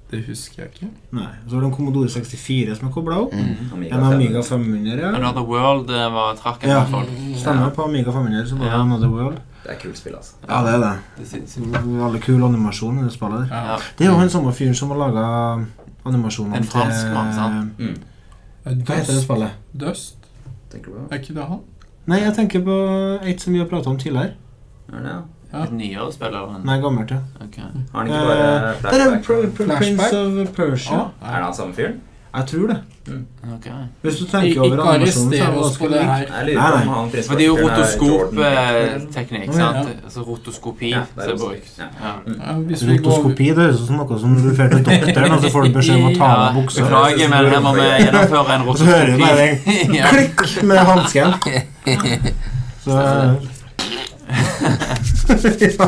[0.10, 0.88] Det husker jeg ikke.
[1.14, 1.28] Nei.
[1.46, 3.34] Så var det en Commodore 64 som er kobla opp.
[3.34, 3.74] Mm.
[3.76, 4.44] Amiga En Amiga 500.
[4.50, 5.12] 500, ja.
[5.20, 6.80] Another World eh, var trakk en Ja.
[6.90, 7.12] folk.
[7.38, 7.70] Stemmer.
[7.76, 8.82] På Amiga 500 så var det Ja.
[8.82, 9.38] Another World.
[9.64, 10.34] Det er kult spill, altså.
[10.48, 10.94] Ja, det er det.
[11.18, 11.40] Det er.
[11.46, 13.56] Det Veldig kul animasjon i det spillet der.
[13.56, 13.66] Ja.
[13.74, 13.78] Ja.
[13.98, 15.66] Det er jo han samme fyren som har laga
[16.06, 17.80] animasjonene En fransk mann, sant?
[17.80, 17.98] Mm.
[18.66, 19.52] Hva heter det spillet?
[19.78, 20.16] Dust?
[20.72, 21.14] Tenker du på?
[21.14, 21.60] Er ikke det han?
[22.08, 22.76] Nei, jeg tenker på
[23.28, 24.34] et som vi har prata om tidligere.
[24.92, 25.22] Er det, ja?
[25.54, 25.64] Ja.
[25.64, 26.28] Et nyere spill?
[26.28, 27.18] eller Nei, gammelt, ja.
[27.42, 27.58] Ok.
[27.94, 29.24] Har han ikke bare Eh, Der er flashback?
[29.26, 30.96] Pr- Pr- Prince of Persia.
[31.26, 31.96] Er det han samme fyren?
[32.36, 32.76] Jeg tror det.
[33.56, 33.68] Ok.
[34.04, 35.90] Hvis du tenker over animasjonen, så er det ganske.
[35.90, 35.98] Nei,
[36.54, 37.22] nei.
[37.26, 39.54] For det er jo Jordan rotoskopteknikk, Ja.
[39.58, 39.90] sant?
[40.06, 41.66] Altså rotoskopi Ja, som er brukt.
[41.78, 45.62] går Rotoskopi, det høres ut som noe som du drar til doktoren, og så får
[45.64, 46.82] du beskjed om å ta av buksa.
[46.86, 48.78] Beklager, men her må vi gjennomføre en rotoskopi.
[48.78, 49.58] så hører du bare en
[50.14, 51.34] klikk med hansken.
[52.86, 52.92] Så
[55.80, 55.88] ja.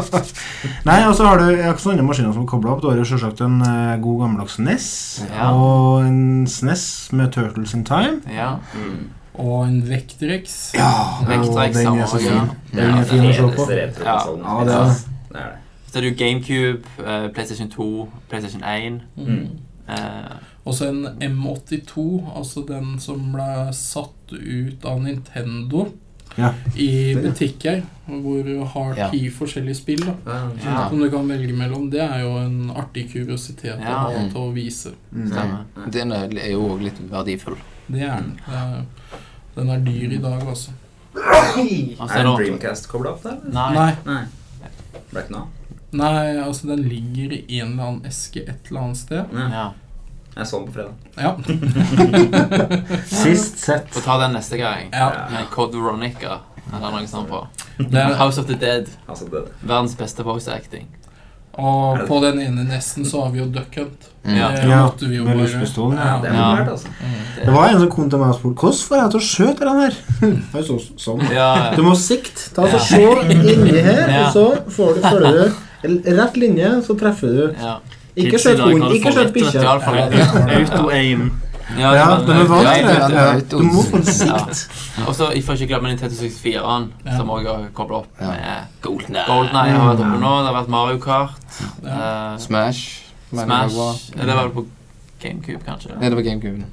[0.86, 2.82] Nei, og så har du ikke sånne maskiner som er kobla opp.
[2.84, 4.90] Du har jo selvsagt en eh, god gammeldags NES
[5.32, 5.52] Ja.
[5.54, 6.84] og en SNES
[7.18, 8.20] med Turtles in Time.
[8.32, 8.56] Ja.
[9.42, 10.74] Og en Vectrex.
[10.78, 12.38] og Vectrex den er så fin.
[12.38, 12.46] ja.
[12.76, 13.68] Den er fin å se på.
[13.72, 13.88] Ja.
[14.06, 15.02] Ja, det er det.
[15.32, 15.58] Det er det.
[15.92, 17.88] Så er det jo GameCube, eh, PlayStation 2,
[18.30, 19.02] PlayStation 1.
[19.18, 19.42] Mm.
[19.90, 20.32] eh,
[20.66, 22.04] Også en M82,
[22.38, 25.88] altså den som ble satt ut av Nintendo
[26.38, 26.54] Ja.
[26.76, 29.10] i butikker, hvor du har Ja.
[29.12, 30.14] ti forskjellige spill da,
[30.64, 30.90] Ja.
[30.90, 31.90] som du kan velge mellom.
[31.92, 34.06] Det er jo en artig kuriositet Ja.
[34.08, 34.94] å ha til å vise.
[35.12, 35.66] Stemmer.
[35.92, 37.58] Den er jo òg litt verdifull.
[37.90, 38.40] Det er den.
[38.48, 38.86] Er,
[39.56, 40.72] den er dyr i dag, altså.
[41.14, 43.38] Og Er Dreamcast kobla opp der?
[43.52, 43.74] Nei.
[43.74, 45.44] Nei, Nei.
[45.94, 49.26] Nei, altså den ligger i en eller annen eske et eller annet sted.
[49.34, 49.72] Ja.
[50.36, 50.94] Jeg så den på fredag.
[51.18, 51.36] Ja.
[53.06, 53.90] Sist sett.
[53.92, 54.90] Få ta den neste gang.
[54.92, 55.12] ja.
[55.32, 56.40] Med Cod Veronica.
[56.72, 57.42] Eller noe sånt på.
[57.82, 58.88] Det er, House of the Dead.
[59.10, 60.88] Altså, det, Verdens beste voice acting.
[61.60, 64.06] og på den ene nesten så har vi jo Duck Hunt.
[64.24, 64.52] Ja.
[64.56, 66.20] Det Ja, måtte vi jo med lyspistolen, ja.
[66.24, 66.66] det Ja.
[66.72, 66.88] altså.
[67.44, 69.68] Det var en som kom til meg og spurte hvordan får jeg til å skjøte
[69.68, 69.98] den her.
[70.64, 71.26] Så, sånn.
[71.34, 72.54] Ja, Du må sikte.
[72.56, 74.28] Ta så Se inni her, Ja.
[74.28, 74.46] og så
[74.78, 77.44] får du, følge rett linje, så treffer du.
[77.60, 77.80] ja.
[78.16, 79.62] Ikke skjøt hund, ikke skjøt bikkje.
[79.64, 81.32] Auto-aim.
[81.78, 83.40] Ja, Ja, men- var Ja, ikke det Ja.
[83.58, 84.12] Du må få Ja.
[84.12, 84.68] sikt.
[85.08, 87.18] Og så får ikke glemme Nintendo 64-en, Ja.
[87.18, 88.28] som også har kobla opp Ja.
[88.28, 90.44] med Golden Eye har vært oppe nå.
[90.44, 91.32] Det har vært Mario Kart.
[91.84, 92.34] Ja.
[92.34, 93.02] eh, Smash.
[93.34, 94.12] Smash.
[94.18, 94.66] Det var på
[95.24, 95.98] GameCube, kanskje?
[96.00, 96.64] Nei, det var GameCube.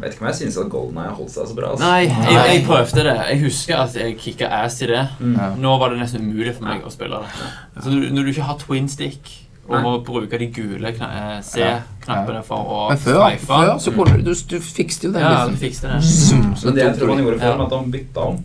[0.00, 1.70] Vet ikke om jeg syns at Golden Eye har holdt seg så bra.
[1.70, 1.84] Altså.
[1.84, 3.16] Nei, jeg, jeg prøvde det.
[3.30, 5.08] Jeg husker at jeg kicka ass i det.
[5.20, 5.54] Ja.
[5.56, 7.84] Nå var det nesten umulig for meg å spille det.
[7.84, 9.20] Så du- når du ikke har twin stick
[9.68, 14.18] og å bruke de gule eh, C-knappene for å Men før, streife før så kunne
[14.22, 16.00] du Du, du fikste jo den Ja, du fikste det.
[16.04, 16.38] Så
[16.70, 17.56] Men det jeg tror man gjorde før, Ja.
[17.56, 18.38] var at de bytta om.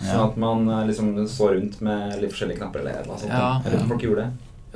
[0.00, 3.30] Sånn at man eh, liksom så rundt med litt forskjellige knapper eller noe sånt.
[3.32, 3.60] Ja.
[3.64, 4.32] Jeg ikke folk gjorde det.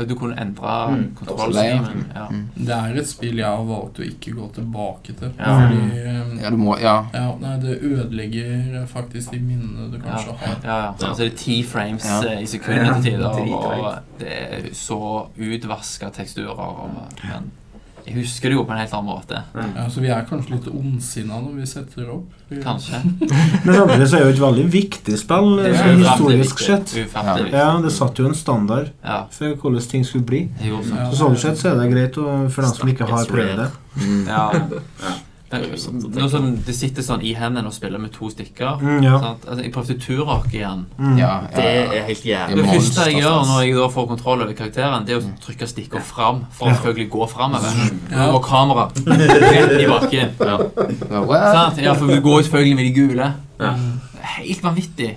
[0.09, 2.15] Du kunne endre Mm, kontrollsystemet.
[2.15, 2.27] Ja.
[2.57, 5.33] Det er et spill jeg har valgt å ikke gå tilbake til.
[5.39, 5.55] Ja.
[5.61, 7.05] Fordi eh, Ja, du må Ja.
[7.15, 10.57] ja, nei, det ødelegger faktisk de minnene du Ja, kanskje har.
[10.65, 10.93] ja, ja.
[10.93, 12.21] Altså det er ti frames Ja.
[12.33, 16.51] eh, i sekundet til tider, og det er så utvaska teksturer.
[16.59, 16.91] Og,
[17.25, 17.51] men
[18.07, 19.41] jeg husker det jo på en helt annen måte.
[19.55, 22.29] Ja, så vi er kanskje litt ondsinna når vi setter opp.
[22.51, 22.99] Vi- Kanskje.
[23.65, 26.95] Men samtidig så er jo et veldig viktig spill Det ufattelig historisk sett.
[27.53, 30.43] Ja, det satte jo en standard Ja, for hvordan ting skulle bli.
[30.67, 30.81] Jo.
[30.83, 33.71] Så sånn sett så er det greit å, for dem som ikke har prøvd det.
[34.27, 34.47] Ja.
[35.51, 35.65] Men,
[36.15, 39.17] Nå som det sitter sånn i hendene og spiller med to stikker Mm, ja.
[39.19, 39.47] sant?
[39.49, 40.85] Altså, Jeg prøvde turrock igjen.
[40.99, 41.17] Mm.
[41.19, 41.93] Ja, Det ja.
[41.93, 42.57] er helt Det jævlig.
[42.57, 45.67] Det første jeg gjør når jeg da får kontroll over karakteren, Det er å trykke
[45.67, 47.75] stikker fram for å selvfølgelig gå framover.
[48.13, 48.31] Ja.
[48.33, 48.91] Og kamera
[49.81, 50.31] i bakken.
[50.39, 50.59] Ja.
[51.83, 53.33] Ja, for vi går jo selvfølgelig med de gule.
[53.61, 53.75] Ja.
[54.37, 55.17] Helt vanvittig.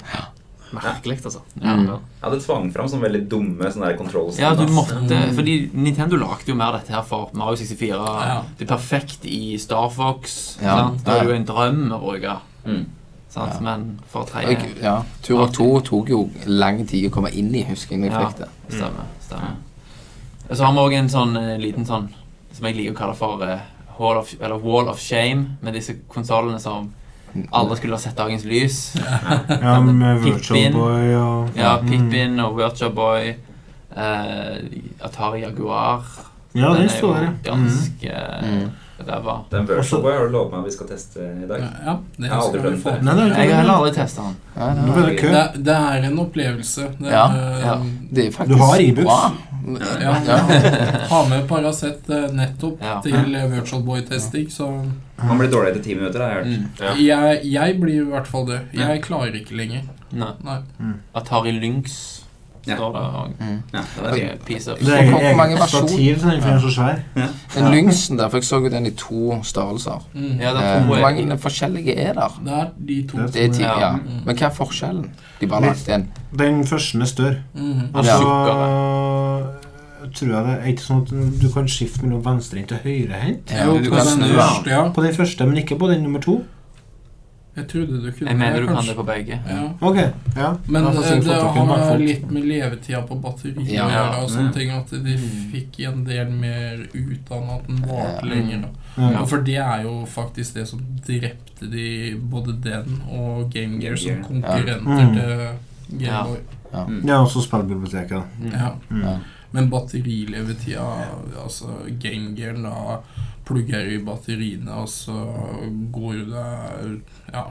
[0.73, 1.43] Merkelig, altså.
[1.62, 1.75] Ja.
[1.77, 1.89] Mm.
[2.21, 4.39] Ja, den tvang fram sånne veldig dumme sånne controls.
[4.41, 7.99] Ja, du måtte Fordi Nintendo lagde jo mer dette her for Mario 64.
[8.29, 8.39] Ja.
[8.57, 10.57] Det er perfekt i Star Fox.
[10.63, 10.79] Ja.
[10.79, 11.03] Sant?
[11.05, 12.38] Det er jo en drøm å bruke.
[12.65, 12.86] Mm.
[13.33, 13.59] Sant?
[13.59, 13.62] Ja.
[13.65, 14.95] Men for å tredje ja.
[15.25, 18.12] Turok 2 tok jo lang tid å komme inn i, husker jeg.
[18.13, 18.27] Ja.
[18.69, 19.07] Stemmer.
[19.27, 19.62] stemmer.
[20.49, 22.09] Og så har vi òg en sånn eh, liten sånn
[22.53, 23.63] som jeg liker å kalle for uh,
[23.97, 26.91] Hall of, eller Wall of Shame, med disse konsollene som
[27.51, 28.95] aldri skulle ha sett dagens lys.
[29.61, 30.73] Ja, med Virtual Pippin.
[30.73, 31.89] Boy og Ja, Mm.
[31.89, 33.33] Pippin og Virtual Boy.
[33.95, 34.57] Eh,
[35.01, 36.03] Atari Jaguar.
[36.53, 37.33] Ja, den er står jo der.
[37.43, 38.11] ganske
[38.43, 38.69] Mm.
[39.07, 39.37] ræva.
[39.51, 41.59] Den Virtual Boy har du lovet meg at vi skal teste i dag.
[41.85, 42.89] Ja, det Jeg har aldri prøvd få.
[43.03, 44.35] Nei, det er Jeg har heller aldri testa den.
[44.55, 45.31] Nei, det, det.
[45.31, 46.81] Det, det er en opplevelse.
[46.99, 47.25] Det, Ja,
[47.65, 47.77] ja.
[48.13, 49.31] det er faktisk Du har e-books.
[50.02, 50.38] Ja, Ja.
[51.12, 52.97] Ha med Paracet eh, nettopp Ja.
[53.06, 54.69] til eh, Virtual Boy-testing, så
[55.23, 56.47] Man blir dårlig etter ti minutter, har jeg hørt.
[56.82, 57.06] Mm.
[57.06, 58.62] jeg, jeg blir i hvert fall det.
[58.73, 59.82] Jeg klarer ikke lenger.
[60.12, 60.34] Nei.
[60.43, 60.58] Nei.
[61.15, 62.22] Atari Lynx
[62.67, 62.76] Ja.
[62.76, 63.28] står der òg.
[63.39, 63.62] Mm.
[63.73, 63.80] Ja,
[64.13, 66.95] Det er piece of Det er eget stativ som er så svær.
[67.56, 70.06] Den Lynxen der, for jeg så jo den i to størrelser.
[70.13, 70.39] Mm.
[70.39, 72.41] Ja, Eh, Hvor mange forskjellige er der?
[72.45, 73.17] Det er de to.
[73.17, 73.80] Det Det er ti, Ja.
[73.80, 73.91] ja.
[73.95, 74.02] Mm.
[74.26, 75.12] Men hva er forskjellen?
[75.41, 76.08] De bare lagt inn
[76.39, 77.36] Den første er større.
[77.56, 77.82] Mm.
[77.93, 78.17] Og Ja.
[78.17, 78.23] så
[80.15, 83.52] tror jeg det er ikke sånn at du kan skifte mellom venstrehendt og høyrehendt.
[83.52, 84.26] Ja, du kan snu
[84.67, 84.89] ja.
[84.93, 86.43] På den første, men ikke på den nummer to.
[87.55, 89.39] Jeg trodde du kunne Jeg mener du kan det på begge.
[89.47, 89.59] Ja.
[89.81, 89.97] Ok,
[90.35, 90.47] ja.
[90.67, 93.89] Men det, eh, det en har litt med levetida på batteriet Ja.
[93.93, 94.05] ja.
[94.23, 95.17] og sånne ting At de
[95.51, 98.61] fikk en del mer ut av at den varte lenger.
[98.65, 98.69] da.
[99.03, 99.21] Ja.
[99.21, 103.95] Og for det er jo faktisk det som drepte de, både den og Game Gear
[103.97, 105.05] som konkurrenter Ja.
[105.05, 105.13] Mm.
[105.13, 106.23] til Ja.
[106.23, 107.05] Gameboy.
[107.05, 108.09] Ja, også spillbiblioteket.
[108.09, 108.57] da.
[108.57, 108.69] Ja.
[108.89, 109.01] Mm.
[109.01, 109.17] Ja.
[109.51, 110.81] Men batterilevetida
[111.43, 111.65] Altså
[112.01, 112.99] Game Gear, da
[113.45, 115.12] plugger i batteriene, og så
[115.91, 117.01] går du deg
[117.34, 117.43] Ja.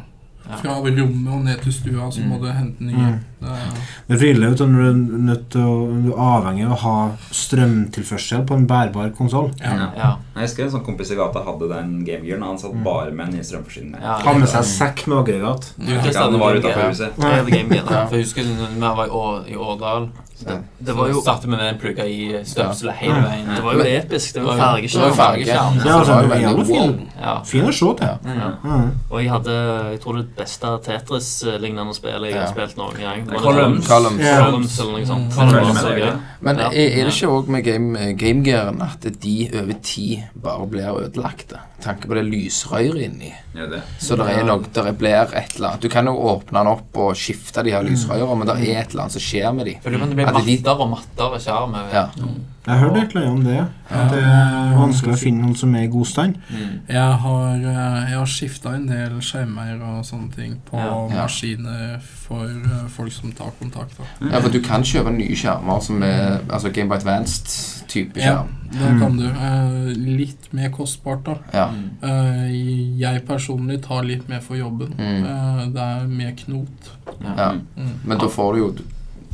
[0.42, 2.40] Fra rommet og ned til stua, så må Mm.
[2.42, 3.20] du hente nye.
[3.42, 3.52] Mm.
[3.52, 4.92] Det er- Det er for du, er
[5.28, 9.50] nødt til å, du er avhengig av å ha strømtilførsel på en bærbar konsoll.
[9.60, 9.74] Ja.
[9.76, 9.88] Ja.
[9.96, 10.10] Ja.
[10.36, 12.42] Jeg husker en sånn kompis i gata hadde den gamegearen.
[12.46, 13.96] Han satt bare med en ny strømforsyning.
[14.00, 15.72] Ja, Ha med seg sekk med aggregat.
[15.78, 17.18] Du, Ja, Kristian, den var utenfor huset.
[17.18, 17.84] Jeg hadde Game Gear.
[17.90, 18.06] Ja.
[18.06, 20.08] For jeg husker vi var i, Å- i Årdal
[20.42, 23.46] så Det var jo satte vi med den plugga i støpselet hele veien.
[23.54, 24.32] Det var jo episk.
[24.34, 25.12] Det var fargeskjerm.
[25.14, 25.76] fargeskjerm.
[25.86, 27.10] Ja, det var jo altså, fin.
[27.20, 27.34] Ja.
[27.44, 28.08] Fin å se til.
[28.08, 28.48] Ja.
[28.64, 28.72] Mm.
[28.72, 28.90] Mm.
[29.10, 29.54] Og jeg hadde
[29.92, 32.50] jeg tror det beste Tetris-lignende spillet jeg har Ja.
[32.50, 33.26] spilt noen gang.
[33.40, 33.88] Columns.
[33.88, 34.20] Columns.
[34.20, 34.44] Yeah.
[34.44, 35.34] Columns eller noe sånt.
[35.34, 36.12] Columns, det.
[36.42, 40.90] Men er, er det ikke òg med game, game at de over tid bare blir
[40.90, 41.60] ødelagte?
[41.82, 43.32] Tanke på det lysrøret inni.
[43.54, 43.82] Ja, det?
[43.98, 46.96] Så det er noe, der blir et eller annet Du kan jo åpne den opp
[47.02, 49.76] og skifte de her lysrørene, men det er et eller annet som skjer med de.
[49.82, 51.78] For det kan bli At de- mattere og mattere skjerm.
[51.92, 52.08] Ja.
[52.18, 52.26] Ja.
[52.66, 53.56] Jeg hørte egentlig om det.
[53.90, 56.36] At det er vanskelig å finne noen som er i god stand.
[56.48, 56.76] Mm.
[56.94, 61.08] Jeg har, eh, jeg har skifta en del skjermer og sånne ting på Ja.
[61.10, 61.24] Ja.
[61.24, 63.98] maskiner for eh, folk som tar kontakt.
[63.98, 64.04] Da.
[64.30, 68.92] ja, for du kan kjøpe nye skjermer som er altså Game by Advanced-type Ja, det
[69.00, 69.26] kan du.
[69.26, 71.34] Eh, Litt mer kostbart, da.
[71.52, 71.66] Ja.
[72.02, 74.94] Eh, Jeg personlig tar litt mer for jobben.
[74.96, 75.24] Mm.
[75.26, 76.92] Eh, Det er mer knot.
[77.36, 77.52] ja.
[77.76, 77.92] Mm.
[78.04, 78.74] Men da får du jo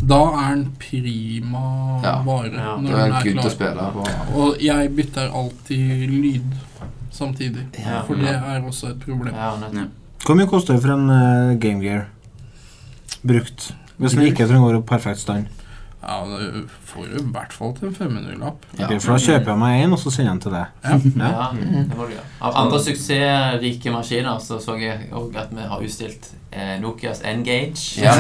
[0.01, 1.63] Da er den prima
[2.05, 2.23] Ja.
[2.23, 2.53] vare.
[2.55, 2.77] Ja.
[2.77, 3.51] når Du den er er good å klar.
[3.51, 4.05] spille på.
[4.39, 6.53] Og jeg bytter alltid lyd
[7.11, 7.67] samtidig.
[7.79, 8.03] Ja.
[8.07, 9.35] For det er også et problem.
[9.35, 9.87] Ja.
[10.25, 12.07] Hvor mye koster det for en uh, Game Gear
[13.27, 13.75] brukt?
[13.99, 15.47] Hvis den ikke er perfekt stand.
[16.09, 18.63] Ja, det får du i hvert fall til en 500-lapp.
[18.79, 18.87] Ja.
[18.87, 20.67] Ok, for da kjøper jeg meg en, og så sender jeg den til deg.
[20.89, 21.29] Ja.
[21.29, 21.49] Ja,
[21.91, 22.21] det var det.
[22.41, 28.01] Av andre suksessrike maskiner så så jeg òg at vi har utstilt eh, Nokias N-Gage.
[28.01, 28.15] Ja.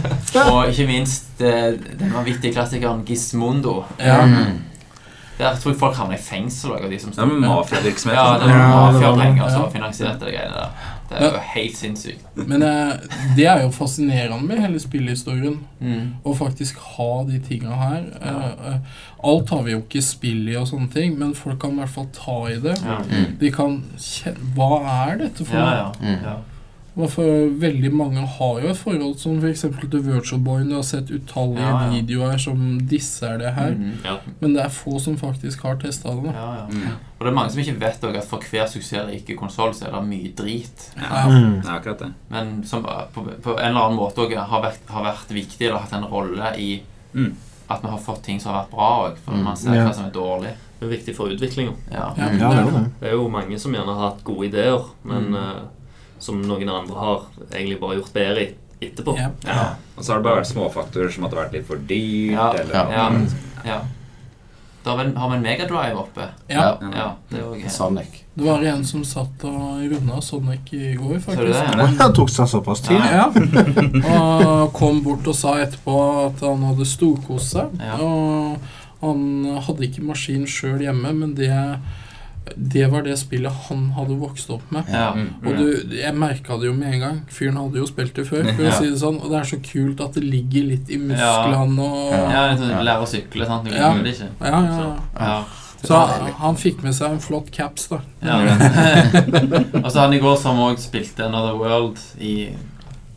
[0.52, 3.80] Og ikke minst eh, den vanvittige klassikeren Gizmondo.
[3.98, 4.20] Ja.
[4.26, 4.60] Mm.
[5.38, 8.18] Der tror jeg folk havner i fengsel også, de som Det er med mafiavirksomhet.
[8.18, 9.52] Ja, det Ja, var mafiapenger det.
[9.52, 9.70] som Ja.
[9.74, 10.90] finansierte de greiene der.
[11.18, 12.24] Det er jo helt sinnssykt.
[12.48, 12.92] Men eh,
[13.36, 15.58] det er jo fascinerende med hele spillhistorien.
[15.80, 16.06] Mm.
[16.24, 18.06] Å faktisk ha de tinga her.
[18.20, 18.78] Eh, eh,
[19.32, 21.94] alt har vi jo ikke spill i og sånne ting, men folk kan i hvert
[21.96, 22.76] fall ta i det.
[22.84, 22.98] Ja.
[23.08, 23.36] Mm.
[23.40, 26.16] De kan kjenne Hva er dette for Ja, noe?
[26.16, 26.36] ja.
[26.36, 26.48] Mm.
[26.94, 29.62] Hvorfor veldig mange har jo et forhold som f.eks.
[29.90, 30.62] til Virtual Boy.
[30.68, 31.90] Du har sett utallige Ja, ja.
[31.94, 33.70] videoer som disser det her.
[33.70, 34.16] Mm, Ja.
[34.40, 36.34] Men det er få som faktisk har testa det.
[36.34, 36.66] ja, ja.
[36.68, 36.82] Mm.
[37.18, 40.08] Og det er mange som ikke vet at for hver suksessrike konsoll så er det
[40.08, 40.90] mye drit.
[41.00, 41.62] Ja, Mm.
[41.62, 42.12] det er akkurat det.
[42.30, 45.66] Men som eh, på, på en eller annen måte også har vært, har vært viktig
[45.66, 46.82] eller hatt en rolle i
[47.14, 47.34] Mm.
[47.70, 49.16] at vi har fått ting som har vært bra òg.
[49.24, 49.42] For Mm.
[49.44, 49.86] man ser Ja.
[49.88, 50.52] hva som er dårlig.
[50.80, 51.72] Det er viktig for utviklinga.
[51.90, 52.12] Ja.
[52.18, 52.28] Ja.
[52.28, 52.90] Det er det.
[53.00, 55.68] Det er jo mange som gjerne har hatt gode ideer, men Mm.
[56.22, 59.16] Som noen andre har egentlig bare gjort bedre i- etterpå.
[59.18, 59.30] Ja.
[59.46, 59.64] Ja.
[59.96, 62.32] Og så har det bare vært småfaktorer som hadde vært litt for dyrt.
[62.38, 63.08] Ja, eller ja.
[63.10, 63.26] Mm.
[63.66, 63.80] ja.
[64.82, 66.24] Da har vi, har vi en megadrive oppe.
[66.50, 66.62] Ja.
[66.82, 66.88] Ja.
[66.96, 68.16] Ja, det var også Sonic.
[68.34, 71.60] Det var en som satt og runda Sonic i går, du det?
[71.78, 72.98] han Det tok seg såpass tid.
[72.98, 73.28] Ja.
[74.10, 77.76] Og kom bort og sa etterpå at han hadde storkost seg.
[77.78, 77.98] Ja.
[78.02, 78.58] Og
[79.02, 81.52] han hadde ikke maskin sjøl hjemme, men det,
[82.56, 84.88] det var det spillet han hadde vokst opp med.
[84.90, 85.12] Ja.
[85.14, 85.28] Mm.
[85.46, 87.20] Og du, jeg merka det jo med en gang.
[87.30, 88.44] Fyren hadde jo spilt det før.
[88.50, 88.70] For Ja.
[88.70, 91.86] å si det sånn Og det er så kult at det ligger litt i musklene
[91.86, 93.64] og Ja, litt sånn lære å sykle, sant.
[93.68, 93.92] Du Ja.
[93.94, 94.28] ikke.
[94.40, 94.96] Ja, ja.
[95.20, 95.44] Ja.
[95.82, 98.00] Så han, han fikk med seg en flott caps, da.
[98.22, 98.36] Ja.
[99.84, 102.50] og så han i går som òg spilte Another World i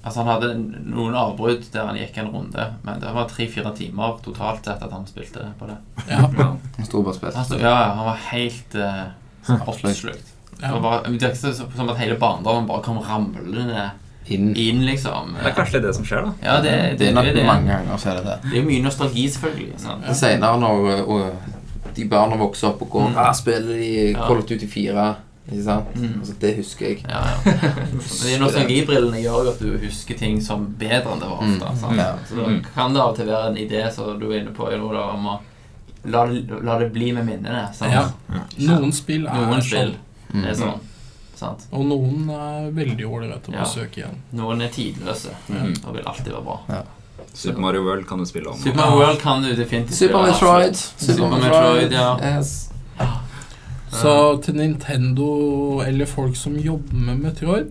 [0.06, 0.50] Altså Han hadde
[0.86, 4.92] noen avbrudd der han gikk en runde, men det var tre-fire timer totalt sett at
[4.94, 5.78] han spilte på det.
[6.12, 6.20] Ja.
[6.78, 7.34] En Storbarspill.
[7.34, 10.32] Han, stod, ja, ja, han var helt uh, oppslukt.
[10.60, 10.78] Det Ja.
[10.80, 13.92] var det så- som at hele barndommen bare kom ramlende
[14.28, 14.56] Inn.
[14.56, 15.36] inn, liksom.
[15.44, 16.32] Det er kanskje det som skjer, da.
[16.44, 17.46] Ja, det, det, Det er nok det, det.
[17.46, 18.52] mange ganger så er det det.
[18.52, 19.74] Det er mye nostalgi, selvfølgelig.
[19.80, 20.04] Sant?
[20.08, 20.14] Ja.
[20.14, 21.32] senere når ø, ø,
[21.96, 23.34] de barna vokser opp og går Mm.
[23.34, 24.28] spiller de Ja.
[24.28, 25.16] Call of Duty 4.
[25.46, 25.96] Ikke sant?
[25.96, 26.14] Mm.
[26.20, 27.02] Altså, det husker jeg.
[27.08, 27.58] Ja, ja.
[27.94, 31.70] Men de nostalgibrillene gjør jo at du husker ting som bedre enn det var ofte.
[31.70, 31.78] Mm.
[31.84, 32.00] Sant?
[32.02, 32.08] Ja.
[32.30, 34.72] Så da kan det av og til være en idé som du er inne på,
[34.74, 35.36] jo, da, om å
[36.10, 37.68] la, det- la det bli med minnene.
[37.78, 37.94] Sant?
[37.94, 38.10] Ja.
[38.72, 39.94] Noen spill er Noen spill
[40.34, 40.46] sånn.
[40.50, 40.80] er sånn.
[41.36, 41.66] Sant?
[41.76, 43.64] Og noen er veldig ålreite å Ja.
[43.66, 44.18] besøke igjen.
[44.34, 45.74] Noen er tidløse Mm.
[45.86, 46.84] og vil alltid være bra.
[47.36, 48.58] Super Mario World kan du spille om.
[48.58, 50.76] Super Mario World kan du definitivt Super spille, Metroid.
[50.76, 52.16] Super Metroid, ja.
[52.18, 52.70] Yes.
[53.92, 55.28] Så til Nintendo
[55.86, 57.70] eller folk som jobber med Metroid,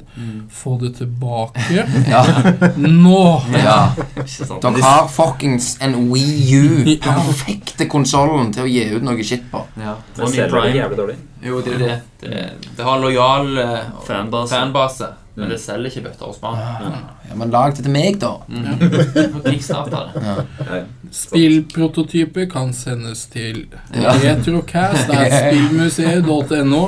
[0.52, 2.22] få det tilbake Ja.
[2.76, 3.42] nå!
[3.52, 3.90] Ja.
[4.62, 6.84] Dere har fuckings en Wii U.
[6.84, 9.64] den Perfekte konsollen til å gi ut noe shit på.
[9.76, 9.96] Ja.
[10.16, 10.46] Det det
[11.44, 12.00] er jo det.
[12.20, 12.46] Det,
[12.78, 14.54] det har lojal uh, Fanbase.
[14.54, 16.58] fanbase, men det selger ikke bøtter og spann.
[17.28, 18.36] Ja, men lag det til meg, da.
[18.48, 18.64] Mm.
[21.14, 24.12] Spillprototyper kan sendes til Ja.
[24.22, 25.06] retrocast.
[25.08, 26.86] Det er spillmuseet.no.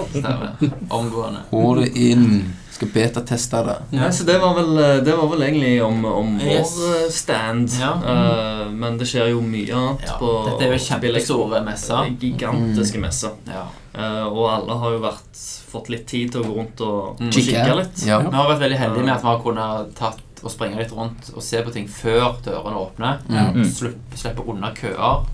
[0.91, 1.41] Omgående.
[1.51, 2.55] Hold det inn.
[2.77, 3.75] Skal betateste det.
[3.97, 6.75] Ja, så det var vel, eh, det var vel egentlig om, om Yes.
[6.77, 7.71] vår eh, stand.
[7.81, 7.95] Ja.
[8.05, 12.03] Eh, men det skjer jo mye annet Ja, på dette er jo kjempestore messer.
[12.05, 13.31] Er Gigantiske messer.
[13.49, 13.65] Ja.
[13.97, 17.29] Eh, og alle har jo vært, fått litt tid til å gå rundt og, Mm.
[17.29, 18.07] og kikke litt.
[18.07, 18.19] Ja.
[18.21, 21.31] Vi har vært veldig heldige med at vi har kunnet tatt og springe litt rundt
[21.35, 23.23] og se på ting før dørene åpner.
[23.27, 23.65] Mm.
[23.65, 25.25] Slippe, slippe unna køer,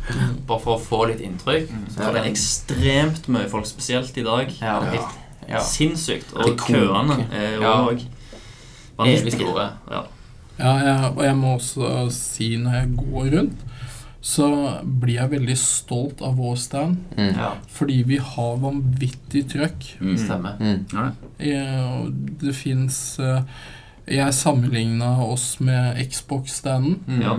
[0.47, 1.69] bare for å få litt inntrykk.
[1.91, 4.49] Så det er ekstremt mye folk, spesielt i dag.
[4.61, 4.81] Ja.
[4.81, 5.59] Helt Ja.
[5.59, 6.33] sinnssykt.
[6.37, 7.75] Og køene er jo Ja.
[7.89, 8.07] òg
[9.33, 9.71] store.
[9.91, 10.03] Ja.
[10.59, 13.59] Ja, jeg, og jeg må også si når jeg går rundt,
[14.23, 14.47] så
[15.03, 17.01] blir jeg veldig stolt av vår stand.
[17.19, 17.33] Mm.
[17.35, 19.89] Ja, Fordi vi har vanvittig trøkk.
[20.01, 20.17] Mm.
[20.21, 20.57] stemmer.
[20.61, 20.87] Mm.
[20.93, 21.09] Ja,
[21.39, 21.57] det.
[21.57, 22.07] Eh,
[22.43, 23.19] Det fins
[24.07, 27.01] Jeg sammenligna oss med Xbox-standen.
[27.07, 27.21] Mm.
[27.23, 27.37] Ja.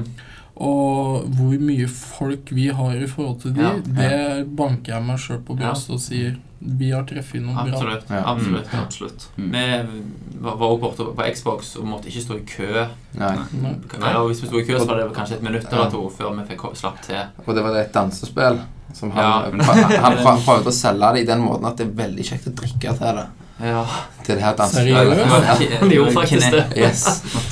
[0.62, 5.18] Og hvor mye folk vi har i forhold til de, Ja, det banker jeg meg
[5.20, 5.72] sjøl på Ja.
[5.74, 8.20] og sier vi har treffet absolutt, bra.
[8.32, 8.68] Absolutt.
[8.72, 8.80] Mm.
[8.80, 9.26] absolutt.
[9.36, 9.50] Mm.
[9.52, 12.86] Vi var også borte på Xbox og måtte ikke stå i kø.
[13.20, 13.34] Nei.
[13.60, 14.14] Nei.
[14.16, 16.32] og hvis vi sto i kø, så var det kanskje et minutt eller to før
[16.38, 17.20] vi fikk slapp til.
[17.46, 18.62] Og det var det et dansespill
[18.94, 19.64] som han, Ja.
[19.74, 22.48] han, han prøv- prøvde å selge det i den måten at det er veldig kjekt
[22.48, 23.28] å drikke til det.
[23.64, 23.86] Ja.
[24.24, 25.18] Til det her dansespillet.
[25.18, 25.78] Ja.
[25.80, 26.64] Han gjorde faktisk det.
[26.78, 27.04] Yes.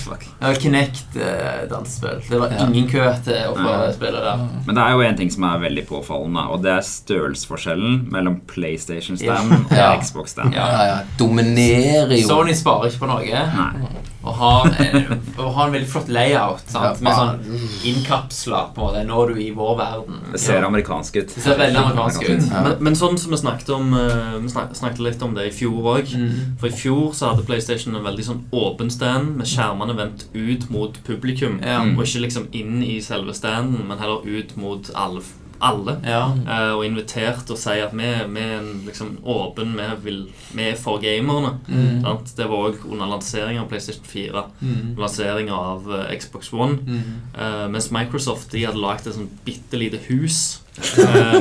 [0.06, 0.26] Fuck.
[0.41, 2.21] Det var Kinect-dansespill.
[2.30, 2.65] Det var Ja.
[2.67, 3.91] ingen kø til å få Ja.
[3.93, 4.38] spille der.
[4.65, 8.41] Men det er jo en ting som er veldig påfallende, og det er størrelsesforskjellen mellom
[8.47, 10.54] PlayStation-stand og Xbox-stand.
[10.56, 10.67] Ja.
[10.71, 10.97] Ja, ja.
[11.19, 12.28] Dominerer jo.
[12.28, 13.24] Sony sparer ikke på noe.
[13.26, 13.88] Nei.
[14.21, 16.99] Og har, en, og har en veldig flott layout sant?
[17.01, 20.19] Ja, med sånn innkapsla på det når Nå er du i vår verden.
[20.31, 21.34] Det ser amerikansk ut.
[21.34, 22.45] Det ser veldig amerikansk ut.
[22.47, 22.62] Ja.
[22.67, 25.53] Men, men sånn som vi snakket om eh, Vi snak, snakket litt om det i
[25.55, 26.13] fjor òg.
[26.13, 26.55] Mm.
[26.62, 30.69] For i fjor så hadde PlayStation en veldig sånn åpen stand med skjermene vendt ut
[30.73, 31.60] mot publikum.
[31.65, 31.81] Ja.
[31.95, 35.25] Og ikke liksom inn i selve standen, men heller ut mot alle.
[35.62, 35.95] Alle.
[36.06, 36.24] Ja.
[36.45, 40.21] Uh, og invitert og si at vi, vi er liksom åpen Vi, vil,
[40.56, 41.56] vi er for gamerne.
[41.67, 42.02] Mm.
[42.06, 42.34] Sant?
[42.38, 44.45] Det var òg under lanseringa av PlayStation 4.
[44.62, 44.95] Mm.
[45.02, 46.80] Lanseringa av uh, Xbox One.
[46.86, 47.21] Mm.
[47.36, 50.62] Uh, mens Microsoft de hadde lagd et sånn bitte lite hus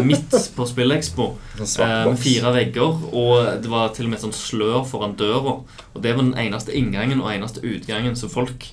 [0.03, 1.29] midt på SpillExpo.
[1.63, 5.61] Sånn med fire vegger, og det var til og med et sånt slør foran døra.
[5.95, 8.67] Og det var den eneste inngangen og eneste utgangen, så folk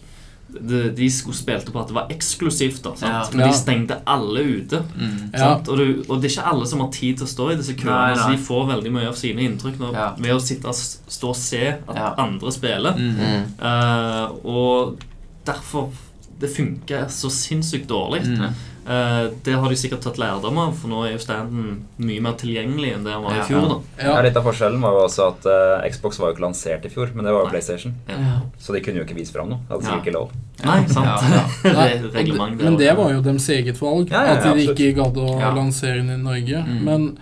[0.62, 2.82] de, de skulle spilte på at det var eksklusivt.
[2.84, 3.12] da sant?
[3.12, 3.24] Ja.
[3.34, 3.52] Men Ja.
[3.52, 4.84] de stengte alle ute.
[4.96, 5.32] Mm.
[5.34, 5.54] Ja.
[5.58, 7.74] Og, du, og det er ikke alle som har tid til å stå i disse
[7.74, 10.10] køene, Nei, så de får veldig mye av sine inntrykk når, Ja.
[10.18, 12.14] ved å sitte og stå og se at Ja.
[12.18, 12.94] andre spiller.
[12.98, 13.44] Mm.
[13.60, 14.98] Eh, og
[15.46, 15.92] derfor
[16.40, 18.22] det funker så sinnssykt dårlig.
[18.28, 18.54] Mm.
[18.88, 22.38] Eh, det har de sikkert tatt lærdom av, for nå er jo standen mye mer
[22.40, 23.66] tilgjengelig enn det han var Ja, i fjor.
[23.68, 24.22] da Ja, Ja.
[24.24, 27.12] litt av forskjellen var jo også at uh, Xbox var jo ikke lansert i fjor,
[27.14, 27.52] men det var jo Nei.
[27.52, 27.96] PlayStation.
[28.08, 28.40] Ja.
[28.58, 29.60] Så de kunne jo ikke vise fram noe.
[29.70, 30.32] Hadde sikkert ikke lov.
[30.64, 31.06] Nei, sant?
[31.06, 31.98] Ja, ja.
[32.24, 34.80] det men det var jo deres eget valg, Ja, ja, ja, at de absolutt.
[34.80, 35.52] ikke gadd å Ja.
[35.54, 36.64] lansere den i Norge.
[36.66, 36.84] Mm.
[36.88, 37.18] Men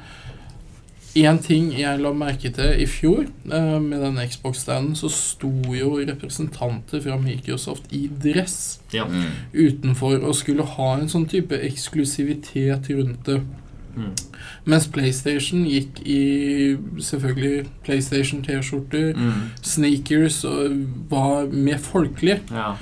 [1.16, 5.94] én ting jeg la merke til i fjor, eh, med den Xbox-standen, så sto jo
[6.00, 9.06] representanter fra Microsoft i dress Ja.
[9.06, 9.24] Mm.
[9.54, 13.42] utenfor og skulle ha en sånn type eksklusivitet rundt det.
[13.96, 14.12] Mm.
[14.66, 19.52] Mens PlayStation gikk i selvfølgelig PlayStation T-skjorter, Mm.
[19.62, 22.40] sneakers og var mer folkelig.
[22.52, 22.74] Ja.
[22.74, 22.78] Eh,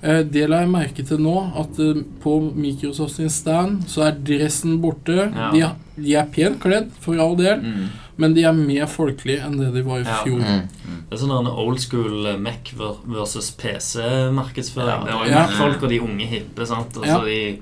[0.00, 4.76] Det la jeg merke til nå, at eh, på Microsoft sin stand så er dressen
[4.80, 5.16] borte.
[5.34, 5.50] Ja.
[5.50, 7.88] De, er- de er pent kledd, for all del, Mm.
[8.16, 10.20] men de er mer folkelige enn det de var i Ja.
[10.22, 10.38] fjor.
[10.38, 10.68] Mm.
[11.10, 14.86] Det er sånn old school eh, Mac ver- versus PC-markedsføring.
[14.86, 15.04] Ja.
[15.04, 15.46] Det var jo Ja.
[15.46, 16.66] Mac-folk og de unge hippe.
[16.66, 16.96] sant?
[16.96, 17.18] Og Ja.
[17.24, 17.58] de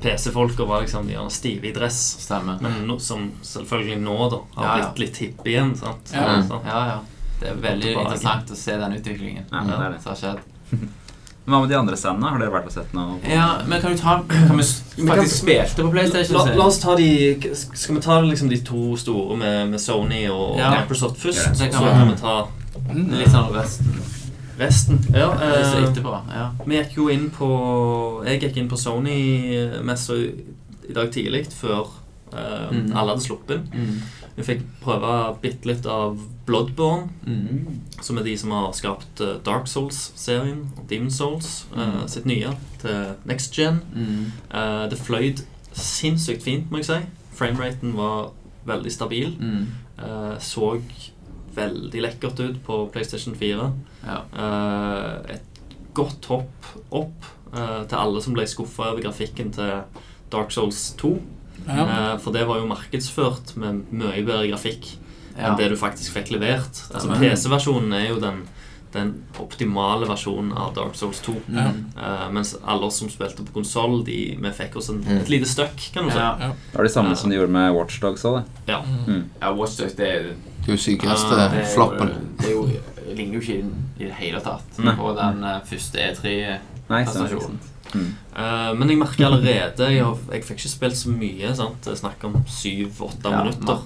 [0.00, 2.16] PC-folka var liksom de stive i dress.
[2.20, 2.60] Stemmer.
[2.62, 4.90] Men no, som selvfølgelig nå da har Ja, ja.
[4.92, 5.76] blitt litt hippe igjen.
[5.76, 6.10] sant?
[6.14, 6.40] Ja.
[6.42, 7.00] Så- Ja, ja.
[7.40, 10.02] Det er veldig interessant å se den utviklingen Ja, det er det.
[10.02, 10.38] som har skjedd.
[11.44, 12.30] Hva med de andre standene?
[12.32, 13.18] Har dere vært og sett noe?
[13.28, 16.38] Ja, men kan du ta Kan vi faktisk spilte på PlayStation?
[16.38, 17.08] La, la oss ta de
[17.54, 20.70] Skal vi ta liksom de to store med, med Sony og Ja.
[20.80, 21.44] Microsoft først?
[21.44, 22.36] Ja, det kan så kan vi ta
[22.94, 24.00] Litt sånn resten.
[24.58, 24.98] resten.
[25.14, 26.14] Ja, eh, etterpå.
[26.32, 26.48] Ja.
[26.66, 30.32] vi gikk jo inn på Jeg gikk inn på Sony-messa i
[30.88, 31.86] i dag tidlig, før
[32.36, 32.90] eh, Mm.
[32.96, 33.68] alle hadde sluppet inn.
[33.72, 34.02] Mm.
[34.34, 35.10] Vi fikk prøve
[35.42, 37.80] bitte litt av Bloodborne, Mm.
[38.02, 41.78] som er de som har skapt eh, Dark Souls-serien Demon Souls, mm.
[41.78, 42.50] uh, sitt nye,
[42.82, 43.80] til next gen.
[43.94, 44.32] Mm.
[44.50, 46.98] Uh, det fløyd sinnssykt fint, må jeg si.
[47.34, 48.32] Frameraten var
[48.66, 49.36] veldig stabil.
[49.98, 50.80] Eh, så
[51.54, 53.72] veldig lekkert ut på PlayStation 4.
[54.06, 54.18] Ja.
[54.44, 59.84] Eh, et godt hopp opp eh, til alle som ble skuffa over grafikken til
[60.32, 61.14] Dark Souls 2.
[61.66, 61.84] Ja.
[62.12, 64.96] Eh, for det var jo markedsført med mye bedre grafikk
[65.36, 65.48] Ja.
[65.50, 66.82] enn det du faktisk fikk levert.
[66.94, 68.42] Altså PC-versjonen er jo den,
[68.92, 71.34] den optimale versjonen av Dark Souls 2.
[71.50, 71.72] Ja.
[71.96, 75.18] Uh, mens alle oss som spilte på konsoll, vi fikk oss en, Mm.
[75.20, 76.18] et lite støkk, kan du si.
[76.18, 76.36] Ja.
[76.38, 78.72] Det var det samme som de gjorde med Watchdogs òg, det.
[78.72, 78.82] Ja.
[79.08, 79.24] Mm.
[79.42, 80.22] ja, Watch Dogs, det, er-
[80.64, 82.10] Det er jo sykeste Ah, det er jo- floppen.
[82.38, 82.66] Det er jo,
[83.06, 83.64] det ligner jo ikke
[84.00, 84.94] i det hele tatt Nei.
[84.96, 86.60] på den eh, første E3-presentasjonen.
[86.90, 87.70] Nei, stemmer, sant.
[87.94, 88.08] Mm.
[88.34, 91.52] Uh, men jeg merker allerede Jeg, har, jeg fikk ikke spilt så mye.
[91.54, 91.78] sant?
[91.84, 93.84] Det er snakk om syv-åtte Ja, minutter.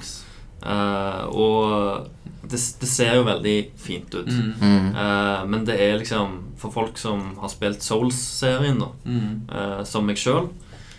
[0.58, 2.08] Eh, og
[2.42, 4.26] det, det ser jo veldig fint ut.
[4.26, 4.88] Mm.
[4.90, 9.44] Eh, men det er liksom For folk som har spilt Souls-serien, da, Mm.
[9.52, 10.48] eh, som meg sjøl,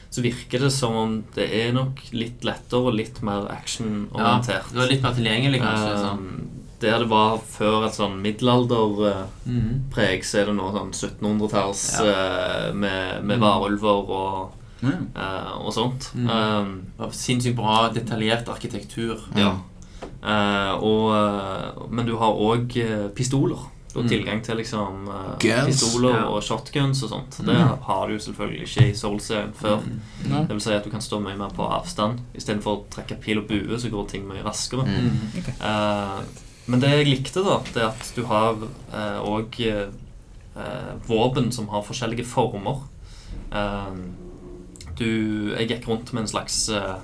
[0.09, 4.71] så virker det som om det er nok litt lettere og litt mer Ja, actionorientert.
[4.71, 5.97] det var litt mer tilgjengelig, kanskje.
[6.05, 6.49] Sånn.
[6.79, 10.23] Der det var før et sånn middelalderpreg, Mhm.
[10.23, 12.05] så er det nå sånn 1700-talls Ja.
[12.69, 13.41] eh, med, med Mm.
[13.41, 14.51] varulver og,
[14.81, 14.89] Ja.
[15.15, 16.11] Uh, og sånt.
[16.15, 16.29] Mm.
[16.29, 19.19] Um, Sinnssykt bra detaljert arkitektur.
[19.35, 19.55] ja.
[20.23, 23.57] Uh, og, eh, men du har òg pistoler.
[23.93, 24.09] Du har Mm.
[24.09, 26.25] tilgang til liksom uh, pistoler Ja.
[26.29, 27.37] og shotguns og sånt.
[27.45, 27.77] Det Mm.
[27.81, 29.79] har du selvfølgelig ikke i Soul-serien før.
[29.83, 30.47] Mm.
[30.47, 32.19] Det vil si at du kan stå mye mer på avstand.
[32.35, 34.85] Istedenfor å trekke pil og bue, så går ting mye raskere.
[34.85, 36.25] Mm.
[36.69, 38.61] Eh, men det jeg likte, da, det er at du har
[39.25, 39.59] òg
[41.07, 42.83] våpen som har forskjellige former.
[43.51, 43.93] Eh,
[44.99, 46.99] du Jeg gikk rundt med en slags uh,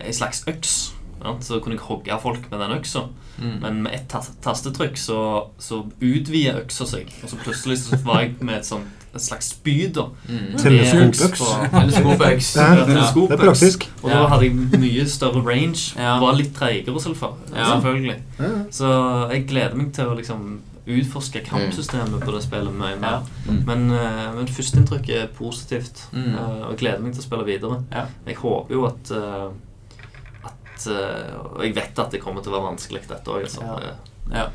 [0.00, 0.94] En slags øks.
[1.20, 3.02] Ja, så kunne jeg hogge folk med den øksa.
[3.36, 3.56] Mm.
[3.60, 7.12] Men med ett tas tastetrykk så, så utvider øksa seg.
[7.22, 9.94] Og så plutselig så var jeg med et sånt et slags spyd.
[9.94, 10.56] da Mm.
[10.58, 11.40] Teleskopøks.
[11.70, 12.52] Teleskopøks.
[12.54, 13.88] Det Ja, det er praktisk.
[14.02, 15.94] Og da hadde jeg mye større range.
[15.96, 16.18] Ja.
[16.20, 17.64] Var litt treigere, selvfø- Ja.
[17.74, 18.16] selvfølgelig.
[18.38, 18.50] Ja.
[18.70, 23.22] Så jeg gleder meg til å liksom utforske kampsystemet på det spillet mye mer.
[23.46, 23.64] Mm.
[23.66, 26.34] Men, uh, men førsteinntrykket er positivt, Mm.
[26.34, 27.84] eh, og jeg gleder meg til å spille videre.
[27.92, 28.06] Ja.
[28.26, 29.50] Jeg håper jo at uh,
[30.44, 33.42] at uh, Og jeg vet at det kommer til å være vanskelig, dette òg.
[33.42, 33.60] Altså.
[34.32, 34.46] Ja.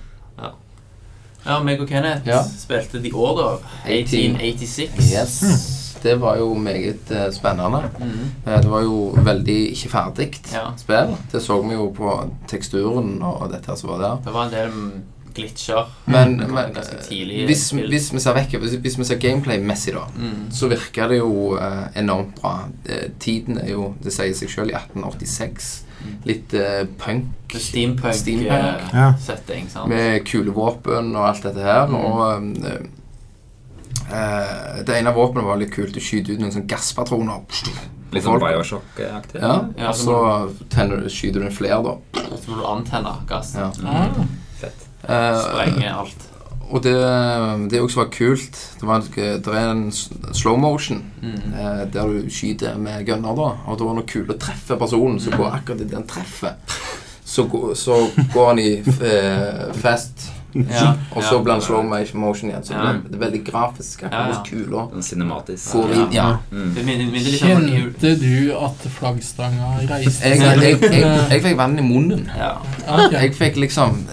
[1.45, 1.59] Ja.
[1.63, 2.41] Meg og Kenneth Ja.
[2.43, 5.11] spilte The Order 1886.
[5.13, 5.71] Yes.
[6.03, 7.79] Det var jo meget uh, spennende.
[7.99, 8.11] Mm.
[8.45, 10.67] Uh, det var jo veldig ikke ferdig Ja.
[10.77, 11.15] spill.
[11.31, 12.11] Det så vi jo på
[12.47, 14.17] teksturen og dette som var der.
[14.25, 14.91] Det var en del mm,
[15.35, 15.89] glitcher.
[16.05, 20.45] Men, men eh, hvis, hvis vi ser vekk hvis, hvis vi ser gameplay-messig, da, Mm.
[20.51, 21.57] så virker det jo
[21.95, 22.53] enormt bra.
[23.19, 25.83] Tiden er jo Det sier seg sjøl i 1886.
[26.25, 27.53] Litt uh, punk.
[27.55, 28.51] Steampunk, Steampunk.
[28.51, 29.13] eh, Ja.
[29.21, 29.87] setting, sant?
[29.89, 31.87] Med kulevåpen og alt dette her.
[31.87, 31.95] Mm.
[31.95, 32.21] Og
[32.65, 32.71] uh,
[34.11, 35.93] eh, det ene våpenet var litt kult.
[35.95, 37.45] Du skyter ut noen sånne gasspatroner.
[38.15, 39.41] Litt sånn Bioshock-aktig.
[39.41, 41.95] Ja, Ja, og så så tenner, skyter du en flere, da.
[42.37, 43.55] Så må du antenne gass.
[43.57, 43.71] Ja.
[43.81, 44.29] Mm.
[44.61, 44.85] Fett.
[45.05, 46.24] Sprenge alt.
[46.69, 46.93] Og det,
[47.71, 49.91] det også var kult Det, var, det er en
[50.33, 51.53] slow motion Mm.
[51.57, 53.47] eh, der du skyter med gunner, da.
[53.67, 56.53] Og noe kul å treffe personen, så går akkurat idet den treffer,
[57.25, 57.95] så, så
[58.33, 61.39] går han i eh, fast Ja, Og så ja.
[61.43, 61.81] blir han slow
[62.21, 62.63] motion igjen.
[62.63, 62.93] Så Ja.
[63.03, 64.01] det er veldig grafisk.
[64.05, 64.59] Ja, Akkurat ja.
[64.61, 65.65] ja, kula cinematisk.
[65.75, 66.13] inn.
[66.15, 66.27] Ja.
[66.51, 66.69] Mm.
[66.77, 66.85] Det
[67.41, 72.29] Kjente du at flaggstanga reiste Jeg, jeg, jeg, jeg, jeg fikk vann i munnen.
[72.37, 72.53] Ja.
[72.87, 73.11] Ok.
[73.17, 74.05] Jeg fikk liksom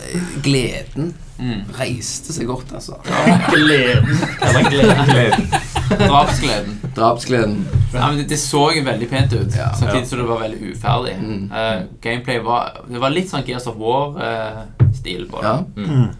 [0.42, 1.12] Gleden
[1.42, 1.62] Mm.
[1.74, 3.00] reiste seg godt, altså.
[3.50, 4.10] Gleden.
[4.46, 5.46] Eller gleden.
[5.98, 6.76] Drapsgleden.
[6.96, 7.56] Drapsgleden.
[7.92, 9.72] Ja, men det, det så jo veldig pent ut, Ja.
[9.76, 11.16] samtidig som det var veldig uferdig.
[11.20, 11.48] Mm.
[11.52, 15.48] Uh, gameplay var Det var litt sånn Gears of War-stil på det.
[15.48, 15.64] Ja.
[15.76, 16.12] Mm.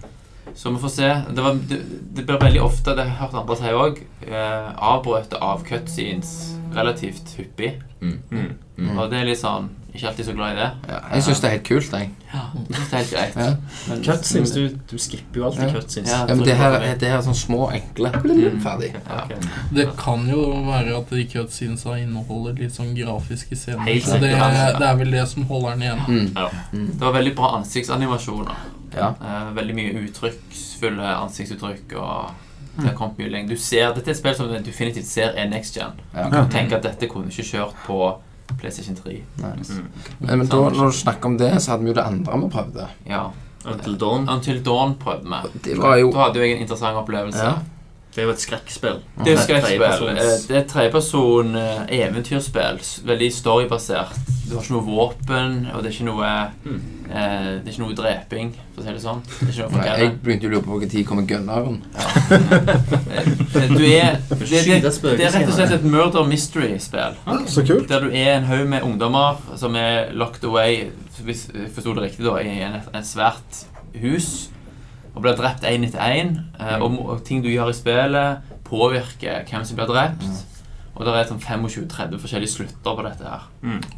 [0.55, 1.13] Så vi får se.
[1.31, 1.79] Det, var, det,
[2.13, 6.35] det blir veldig ofte, det har jeg hørt andre si òg, uh, avbrøt av cutscenes
[6.75, 7.79] relativt hyppig.
[8.03, 8.19] Mm.
[8.31, 8.51] Mm.
[8.77, 8.99] Mm.
[8.99, 10.67] Og det er litt sånn Ikke alltid så glad i det.
[10.89, 12.11] Ja, jeg syns det er helt kult, jeg.
[12.33, 13.35] Ja, det er helt greit.
[13.37, 13.49] Ja.
[13.89, 15.73] Men- Cutscenes, du, du skipper jo alltid Ja.
[15.75, 16.11] cutscenes.
[16.11, 16.21] Ja.
[16.29, 18.09] Ja, men det her, det her er sånn små, enkle.
[18.25, 18.61] Mm.
[18.65, 18.89] Ferdig.
[18.95, 19.19] Ja.
[19.25, 19.35] Ok.
[19.77, 20.41] Det kan jo
[20.71, 23.85] være at de cutscenesa inneholder litt sånn grafiske scener.
[23.85, 26.33] Helt Så det, det er vel det som holder den igjen.
[26.33, 26.87] Mm.
[26.97, 28.57] Det var veldig bra ansiktsanimasjoner.
[28.97, 29.13] Ja.
[29.21, 31.93] Eh, veldig mye uttrykksfulle ansiktsuttrykk.
[32.01, 32.33] Og
[32.81, 33.49] det har kommet mye lenger.
[33.49, 35.93] Du ser, Dette er et spill som du definitivt ser er next gen.
[36.15, 36.25] Ja.
[36.25, 38.15] Du kan tenke at dette kunne ikke kjørt på
[38.61, 39.23] PlayStation 3.
[39.43, 39.73] Nice.
[39.73, 39.89] Mm.
[40.19, 42.51] Men, men da, når du snakker om det, så hadde vi jo det andre vi
[42.53, 42.89] prøvde.
[43.09, 43.25] Ja.
[43.65, 44.29] Until Dawn.
[44.29, 45.61] Until Dawn prøvde vi.
[45.65, 47.45] Det var jo Da hadde jo jeg en interessant opplevelse.
[47.45, 47.53] Ja.
[48.13, 48.99] Det er jo et skrekkspill.
[49.25, 50.09] Det er et skrekkspill.
[50.13, 50.17] Eh,
[50.49, 52.81] Det er et tredjeperson eh, eventyrspill.
[53.09, 54.19] Veldig storybasert.
[54.51, 56.33] Du har ikke noe våpen, og det er ikke noe
[56.67, 56.83] Mm.
[57.09, 59.23] eh, Det er ikke noe dreping, for å si det sånn.
[59.25, 59.97] Det er ikke noe Nei.
[60.03, 61.81] Jeg begynte å lure på tid kommer gunneren.
[61.97, 67.17] Eh, Du er det, det, det, er rett og slett et murder mystery-spill.
[67.49, 67.89] Så kult.
[67.89, 70.91] Der du er en haug med ungdommer som er locked away
[71.23, 73.65] hvis jeg forsto det riktig, da, i en, en svært
[74.03, 74.49] hus
[75.15, 76.39] og blir drept én etter én.
[76.83, 80.25] Og, ting du gjør i spillet, påvirker hvem som blir drept.
[80.95, 83.47] Og det er sånn 25-30 forskjellige slutter på dette her.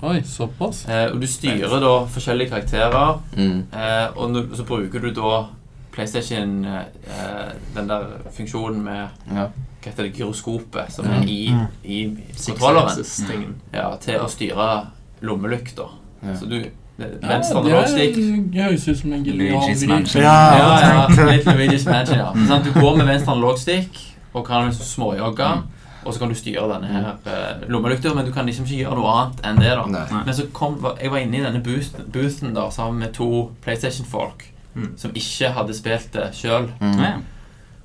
[0.06, 0.84] Oi, såpass?
[0.88, 3.64] Eh, og du styrer da forskjellige karakterer, Mm.
[3.72, 5.46] eh, og så bruker du da
[5.92, 8.06] PlayStation eh, Den der
[8.36, 9.48] funksjonen med Ja.
[9.82, 11.66] Hva heter det, gyroskopet som er i, Mm.
[11.84, 13.54] i kontrolleren.
[13.72, 14.86] Ja, til å styre
[15.20, 15.88] lommelykta.
[16.22, 16.34] Ja.
[16.34, 16.64] Så du
[16.98, 17.20] Ja, det
[17.56, 18.16] analogstick.
[18.18, 19.86] er- høres ut som en Luigi's.
[19.88, 20.22] Mansion.
[20.22, 22.32] Ja, Ja, ja, litt Luigi's Mansion, ja.
[22.34, 23.98] Men Du går med venstre analogstick
[24.34, 25.62] og kan liksom småjogge.
[26.04, 28.94] Og så kan du styre denne her eh, lommelykta, men du kan liksom ikke gjøre
[28.98, 29.70] noe annet enn det.
[29.70, 30.24] da Nei.
[30.26, 34.50] Men så kom jeg var inne i denne boothen, boothen da sammen med to PlayStation-folk
[34.76, 34.98] Mm.
[34.98, 36.68] som ikke hadde spilt det sjøl.
[36.80, 37.22] Mm.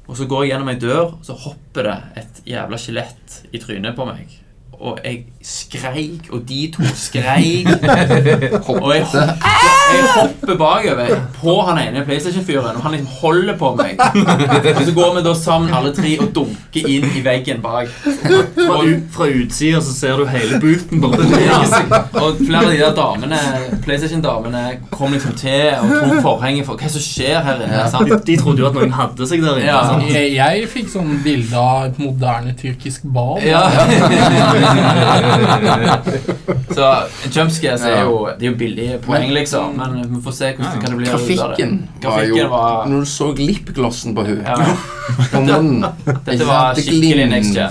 [0.09, 3.57] Og så går jeg gjennom ei dør, og så hopper det et jævla skjelett i
[3.59, 4.27] trynet på meg.
[4.79, 7.67] Og jeg skreik, og de to skreik.
[8.69, 9.47] og jeg, hopper,
[9.91, 13.99] jeg hopper bakover på han ene PlayStation-fyren, og han liksom holder på meg.
[13.99, 17.91] Og så går vi da sammen alle tre og dunker inn i veggen bak.
[18.69, 21.91] Og, fra utsida så ser du hele booten bare bevege Ja, seg.
[22.21, 23.41] og flere av de der damene
[23.83, 24.63] PlayStation-damene
[24.93, 27.83] kom liksom til og tok forhenget for hva som skjer her inne.
[27.91, 28.07] Sant?
[28.07, 29.67] De, de trodde jo at noen hadde seg der inne.
[29.67, 29.99] Ja.
[30.07, 33.43] Jeg, jeg fikk sånn bilde av et moderne tyrkisk bad.
[33.43, 33.65] Ja.
[36.69, 36.95] Så
[37.31, 39.79] jumpscares er jo Det er jo billige poeng, liksom.
[39.79, 42.07] Men vi får se hvordan det kan bli Trafikken, Trafikken det.
[42.09, 44.55] Var jo var Når du så lipglossen på henne ja,
[45.33, 45.85] på munnen
[46.25, 47.69] Dette var skikkelig next gen.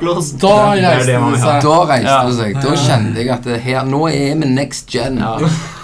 [0.00, 0.32] blås.
[0.42, 1.56] Da Det reiste det det seg.
[1.66, 2.50] Da reiste det seg.
[2.62, 5.14] Da kjente jeg at det her, nå er vi next gen.
[5.18, 5.24] Ja.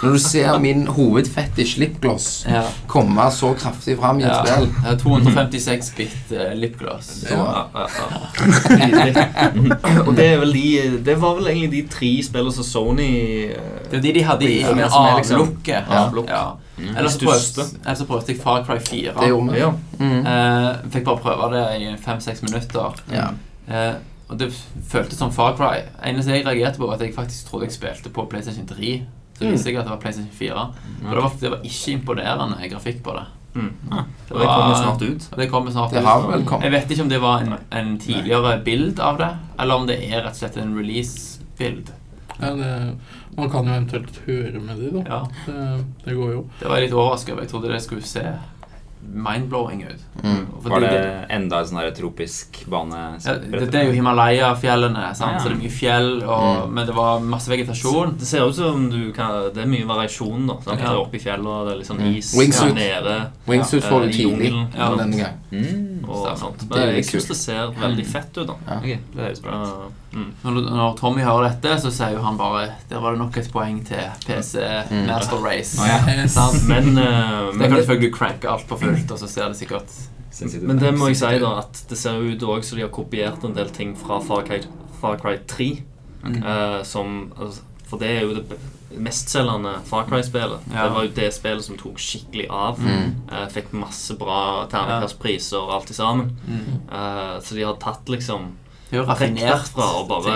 [0.03, 4.91] Når du ser min hovedfetisj lipgloss ja, komme så kraftig fram i et spill Det
[4.91, 7.23] er 256 bit uh, lipgloss.
[7.29, 7.35] Ja.
[7.37, 7.43] Ja,
[7.75, 8.05] ja, ja.
[10.07, 10.67] Og det er vel de
[11.05, 13.09] Det var vel egentlig de tre spillene som Sony
[13.49, 15.07] eh, Det er de de hadde i liksom-
[15.39, 15.89] avlukket.
[15.89, 16.29] Ja, avlukk.
[16.29, 16.45] Ja.
[16.77, 19.13] Eller så prøvde, prøvde jeg Far Cry 4.
[19.19, 19.59] Det gjorde vi.
[19.59, 19.71] Ja.
[19.99, 20.25] Mm.
[20.25, 22.97] Uh, fikk bare prøve det i fem-seks minutter.
[23.13, 23.27] Ja.
[23.69, 24.49] Uh, og det
[24.89, 25.83] føltes som Far Cry.
[26.09, 29.03] Eneste jeg reagerte på, var at jeg faktisk trodde jeg spilte på PlayStation 3.
[29.33, 30.65] Så viste visste jeg at det var PlayStation 4.
[31.05, 33.25] Og det var, det var ikke imponerende grafikk på det.
[33.55, 33.73] Mm.
[33.89, 35.29] Det det kommer snart ut.
[35.37, 36.53] Det kommer snart Det ut.
[36.63, 39.29] Jeg vet ikke om det var en, en tidligere bild av det,
[39.59, 41.91] eller om det er rett og slett en release-bild.
[42.39, 42.49] Ja,
[43.37, 45.03] man kan jo eventuelt høre med de, da.
[45.09, 46.41] Ja, Det, det går jo.
[46.59, 47.43] det var jeg litt overrasket over.
[47.45, 48.25] Jeg trodde det skulle se
[49.13, 50.01] mind-blowing ut.
[50.23, 50.47] Mm.
[50.63, 53.19] Var det- det enda en sånn tropisk bane?
[53.25, 55.31] Ja, det, det er jo Himalaya-fjellene, sant?
[55.33, 55.39] Ja.
[55.39, 58.17] så det er mye fjell, og, men det var masse vegetasjon.
[58.19, 60.53] Det ser ut som du kan Det er mye variasjon, da.
[60.61, 60.79] Sant?
[60.79, 60.85] Ja.
[60.85, 62.17] Det er Oppe i fjellet, og det er litt sånn Mm.
[62.17, 62.77] is Wingsuit.
[62.77, 64.67] ja, nede Wingsuit Ja, får du i tidlig.
[64.77, 64.95] Ja.
[64.95, 65.39] denne gang.
[65.51, 66.09] Mm.
[66.09, 66.57] og sånt.
[66.59, 68.55] Det Men er jeg syns det ser veldig fett ut, da.
[68.67, 68.77] Ja.
[68.77, 68.83] Ok,
[69.15, 69.91] det høres bra ut.
[70.13, 70.29] Mm.
[70.43, 73.47] Når, når Tommy hører dette, så sier jo han bare Der var det nok et
[73.51, 74.59] poeng til PC
[74.91, 75.07] Mm.
[75.09, 75.77] Master Race.
[75.81, 75.99] Oh, ja.
[76.23, 76.35] Yes.
[76.67, 79.89] Men, uh, Det men, kan selvfølgelig cranke alt på fullt, og så ser det sikkert
[80.33, 82.89] Sensitive men det må jeg si, da, at det ser ut òg som de har
[82.93, 84.61] kopiert en del ting fra Far Cry,
[85.01, 85.67] Far Cry 3.
[86.23, 86.39] Mm.
[86.41, 88.57] Uh, som, altså, for det er jo det
[88.97, 90.65] mestselgende Far Cry-spillet.
[90.73, 90.83] Ja.
[90.87, 92.81] Det var jo det spillet som tok skikkelig av.
[92.81, 93.13] Mm.
[93.29, 96.33] Uh, fikk masse bra terningkastpriser og alt i sammen.
[96.47, 96.65] mm.
[96.89, 98.51] Uh, så de har tatt liksom
[99.01, 100.35] Er raffinert derfra og bare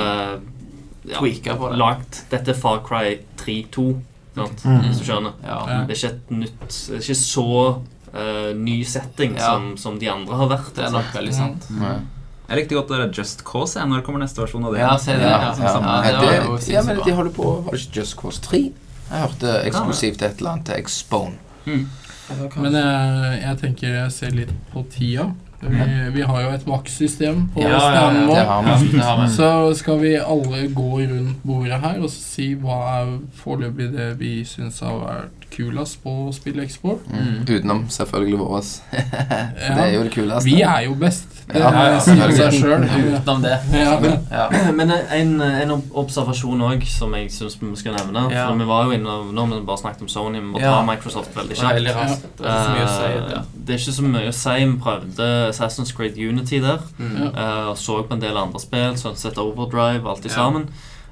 [1.07, 1.77] ja, tweaka på det.
[1.77, 3.87] lagt Dette er Far Cry 3-2.
[4.37, 4.81] Mm.
[4.85, 5.33] hvis du skjønner.
[5.41, 5.55] Ja.
[5.65, 5.77] Ja.
[5.89, 7.45] Det er ikke et nytt Det er ikke så
[8.13, 9.47] uh, ny setting Ja.
[9.55, 10.75] som, som de andre har vært.
[10.75, 11.65] Det er nok veldig sant.
[11.73, 12.05] Mm.
[12.47, 13.79] Jeg likte godt det Just Cause.
[13.79, 13.89] jeg.
[13.89, 14.79] Når kommer neste versjon av det?
[14.79, 15.25] Ja, se det.
[15.25, 15.71] Ja, Ja, ja.
[15.73, 18.61] ja, Ja, det ja, men de holder på Var det ikke Just Cause 3?
[19.07, 21.35] Jeg hørte eksklusivt et eller annet til Xbone.
[21.65, 25.29] Men jeg, jeg tenker jeg ser litt på tida.
[25.61, 28.37] Vi, vi har jo et vaktsystem på Ja, standen vår.
[28.37, 29.27] Ja.
[29.37, 29.49] Så
[29.79, 34.79] skal vi alle gå rundt bordet her og si hva er foreløpig det vi syns
[34.85, 36.97] har vært kulest på Spillexpo.
[37.09, 37.45] Mm.
[37.47, 38.71] Utenom selvfølgelig våres.
[38.91, 40.45] Det er jo det kuleste.
[40.45, 41.33] Vi er jo best.
[41.47, 41.99] Det Ja, ja, ja.
[42.03, 42.83] sier seg sjøl.
[43.15, 43.55] Utenom det.
[43.73, 43.93] Ja.
[44.29, 44.71] Ja.
[44.75, 48.25] Men en, en observasjon òg som jeg syns vi skal nevne.
[48.35, 48.49] Ja.
[48.51, 50.75] For vi var jo inne Nå har vi bare snakket om Sony, vi må Ja.
[50.77, 52.27] ta Microsoft veldig kjapt.
[52.37, 52.45] Det.
[52.45, 53.41] Eh, Ja.
[53.55, 54.57] det er ikke så mye å si.
[54.67, 56.79] Vi prøvde Assassin's Creed Unity der.
[56.97, 57.23] Mm.
[57.27, 60.33] eh, og så på en del andre spill, Sunset Overdrive, alt i Ja.
[60.33, 60.69] sammen.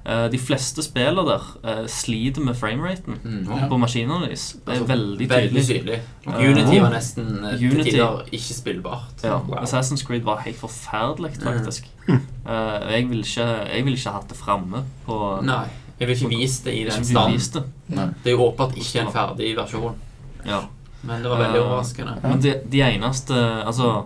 [0.07, 3.47] Uh, de fleste spillene der uh, sliter med frameraten Mm.
[3.49, 3.67] Ja.
[3.67, 4.51] på maskinene deres.
[4.53, 5.63] Det er Altså, veldig tydelig.
[5.69, 7.25] Veldig uh, Unity var nesten
[7.55, 7.89] Unity.
[7.89, 9.23] tider ikke spillbart.
[9.23, 9.55] Ja, Wow.
[9.63, 11.43] Assassin's Creed var helt forferdelig, Mm.
[11.43, 11.87] faktisk.
[12.45, 15.65] Eh, jeg ville ikke, jeg vil ikke hatt det framme på Nei,
[15.99, 17.63] jeg vil ikke vise det i den stand.
[17.89, 18.13] det.
[18.23, 19.95] Det er jo åpenbart ikke en ferdig versjon.
[20.45, 20.59] Ja.
[21.01, 22.19] Men det var veldig overraskende.
[22.23, 23.33] Men de, de eneste
[23.65, 24.03] Altså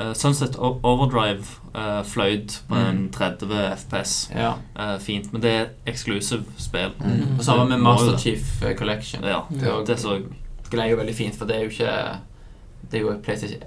[0.00, 2.88] eh, Sunset Overdrive uh, fløyd på Mm.
[2.88, 4.30] en 30 FPS.
[4.34, 4.52] Ja.
[4.78, 6.92] Uh, fint, men det er eksklusivt spill.
[7.00, 7.38] Mm.
[7.38, 8.18] Og sammen med Master.
[8.18, 9.24] Chief eh, Collection.
[9.24, 10.20] Ja, Det, er det så
[10.70, 12.18] glei jo veldig fint, for det er jo ikke
[12.92, 13.12] Det er jo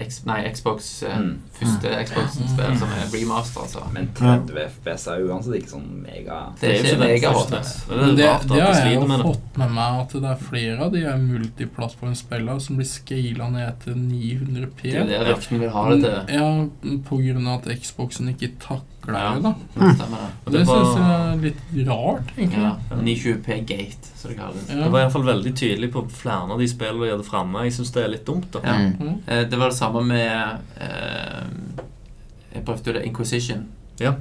[0.05, 1.37] X, Nei, Xbox eh, Mm.
[1.55, 3.83] Første Xbox-spill som er remaster, altså.
[3.93, 7.61] Men 30 FPS er uansett ikke sånn mega Det er ikke det første.
[7.89, 10.43] Men Det det, er det har jeg jo med fått med meg at det er
[10.49, 14.81] flere av de multiplattformspillene som blir scala ned til 900P.
[14.83, 16.35] Det er det ryktene vil ha det til.
[16.35, 16.49] Ja,
[17.09, 19.35] på grunn av at Xboxen ikke takler Ja.
[19.35, 19.53] det, da.
[19.93, 20.29] Stemmer det.
[20.45, 22.63] Og det Det syns jeg er litt rart, egentlig.
[22.63, 22.75] Ja.
[22.97, 24.69] 920P Gate, som det kalles.
[24.69, 24.75] Ja.
[24.83, 27.63] Det var iallfall veldig tydelig på flere av de spillene de hadde framme.
[27.67, 28.49] Jeg syns det er litt dumt.
[28.51, 28.77] da Ja.
[28.77, 29.21] Mm.
[29.27, 31.44] Eh, Det var det samme med eh,
[32.55, 33.65] Jeg prøvde jo det Inquisition.
[33.99, 34.11] Ja.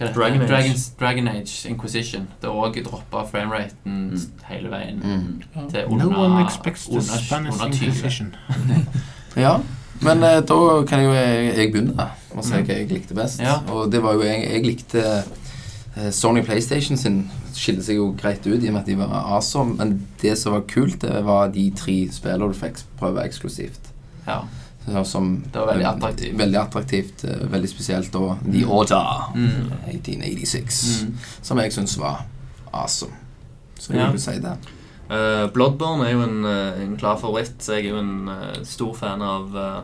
[0.00, 0.40] Dragon?
[0.42, 0.48] Age.
[0.48, 2.28] Dragons, Dragon Age Inquisition.
[2.42, 4.20] Det òg droppa frameraten Mm.
[4.48, 5.42] hele veien Mm.
[5.70, 7.86] Til No under, one expects the under, Spanish under 20.
[7.86, 8.34] Inquisition.
[9.36, 9.56] Ja,
[10.02, 11.94] men eh, da kan jo jeg, jeg begynne
[12.30, 13.40] og å si hva jeg likte best.
[13.40, 13.56] Ja.
[13.68, 15.02] Og det var jo jeg, jeg likte
[15.96, 19.10] eh, Sony PlayStation sin skilte seg jo greit ut i og med at de var
[19.24, 19.74] awesome.
[19.78, 23.90] Men det som var kult, det var de tre spillene du fikk prøve eksklusivt.
[24.26, 24.40] Ja.
[25.04, 26.36] Som, Det var veldig attraktivt.
[26.38, 29.70] Veldig attraktivt, eh, veldig spesielt Og The Order, Mm.
[29.88, 31.14] 1886, Mm.
[31.42, 32.24] som jeg syns var
[32.72, 33.12] awesome.
[33.78, 34.10] Så jeg Ja.
[34.10, 34.56] vil si det.
[35.10, 37.58] Uh, Bloodborne er jo en, eh, en klar favoritt.
[37.68, 39.80] Jeg er jo en uh, stor fan av uh,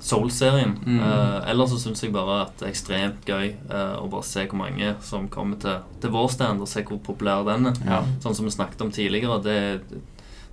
[0.00, 0.76] Soul-serien.
[0.86, 1.00] Mm.
[1.48, 4.94] Ellers så syns jeg bare at det er ekstremt gøy å bare se hvor mange
[5.02, 7.74] som kommer til, til vår stand, og se hvor populær den er.
[7.86, 8.02] Ja.
[8.20, 9.42] Sånn som vi snakket om tidligere.
[9.42, 10.00] Det det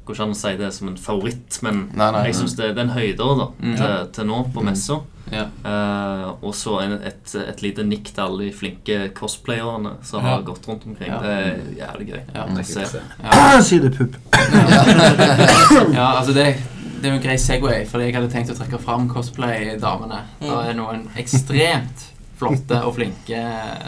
[0.06, 2.24] går ikke an å si det som en favoritt, men Nei, nei.
[2.28, 3.76] jeg syns det, det er en høyder da, Mm.
[3.78, 5.00] til, til nå på messa.
[5.32, 5.46] Ja.
[5.64, 10.34] Eh, og så et, et lite nikk til alle de flinke cosplayerne som Ja.
[10.36, 11.08] har gått rundt omkring.
[11.08, 11.20] Ja.
[11.22, 12.46] Det er jævlig gøy Ja.
[12.58, 13.90] det se.
[13.98, 14.16] pupp.
[15.94, 16.46] ja, altså det,
[17.02, 20.20] det er jo en grei Segway, fordi jeg hadde tenkt å trekke fram cosplay-damene.
[20.42, 22.08] Det er noen ekstremt
[22.42, 23.40] flotte og flinke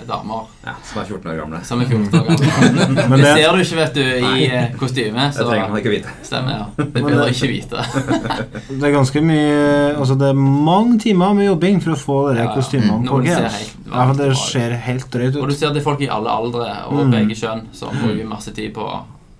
[0.07, 1.59] damer Ja, som er 14 år gamle.
[1.67, 3.07] som er 14 år gamle.
[3.13, 5.25] Det det, ser du ikke, vet du, i kostyme.
[5.33, 5.39] Så.
[5.43, 6.13] Det trenger man ikke vite.
[6.23, 6.65] stemmer, ja.
[6.77, 7.85] Det begynner bør det- ikke vite.
[8.79, 9.57] det er ganske mye
[9.97, 10.39] Altså det er
[10.69, 12.53] mange timer med jobbing for å få de Ja, ja.
[12.55, 13.59] kostymene på GS.
[13.89, 15.41] Ja, for det ser helt drøyt ut.
[15.43, 17.11] Og du ser ser det er folk i alle aldre og Mm.
[17.11, 18.83] begge kjønn som bruker masse tid på,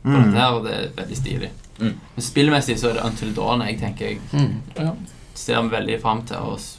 [0.03, 0.24] på Mm.
[0.24, 1.49] dette her, og det er veldig stilig.
[1.80, 1.93] Mm.
[2.16, 4.53] Men spillmessig så er det Until Dawn jeg tenker jeg Mm.
[4.80, 4.91] Ja.
[5.34, 6.78] ser veldig fram til å s-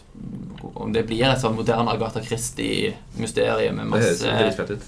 [0.75, 4.31] om det blir et sånn moderne Agatha Christie-mysterium med masse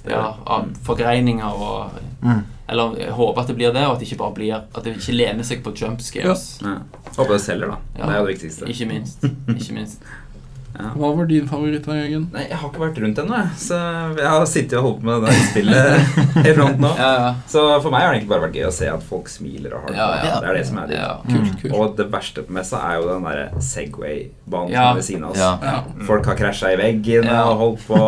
[0.09, 2.41] ja, av forgreininger og Mm.
[2.67, 4.97] Eller jeg håper at det blir det, og at det ikke bare blir At det
[4.97, 6.47] ikke lener seg på jump scares.
[6.65, 6.79] Ja.
[7.17, 7.77] Håper det selger, da.
[7.95, 8.07] Ja.
[8.07, 8.71] Det er jo det viktigste.
[8.73, 9.27] Ikke minst.
[9.61, 10.09] Ikke minst.
[10.97, 12.27] Hva var din favoritt, da, Jørgen?
[12.33, 13.41] Nei, Jeg har ikke vært rundt ennå.
[13.57, 13.79] Så
[14.19, 16.91] jeg har sittet og holdt på med det spillet i front nå.
[17.03, 17.31] Ja, ja.
[17.49, 19.87] Så for meg har det egentlig bare vært gøy å se at folk smiler og
[19.87, 20.27] har det Ja, bra.
[20.31, 20.41] ja.
[20.41, 21.11] Det er det som er det ja.
[21.27, 21.75] Kult, kult.
[21.79, 24.85] Og det verste på messa er jo den derre Segway-banen Ja.
[24.91, 25.39] som ved siden av oss.
[25.39, 25.53] Ja.
[25.63, 26.07] Ja.
[26.07, 27.43] Folk har krasja i veggen Ja.
[27.51, 28.01] og holdt på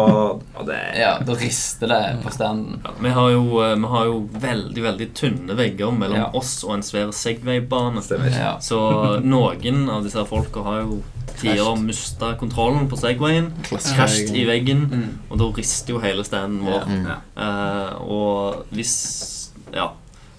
[0.59, 2.81] Og det ja, da rister det på standen.
[2.85, 6.31] Ja, vi, har jo, eh, vi har jo veldig veldig tynne vegger mellom Ja.
[6.35, 8.03] oss og en svær Segway-bane.
[8.39, 8.57] Ja.
[8.61, 11.03] Så noen av disse folka har jo
[11.37, 13.53] tider mista kontrollen på Segwayen.
[13.69, 15.19] Krasjet i veggen, Mm.
[15.31, 16.85] og da rister jo hele standen vår.
[16.89, 17.07] Mm.
[17.07, 17.17] Ja.
[17.37, 19.91] Eh, og hvis Ja.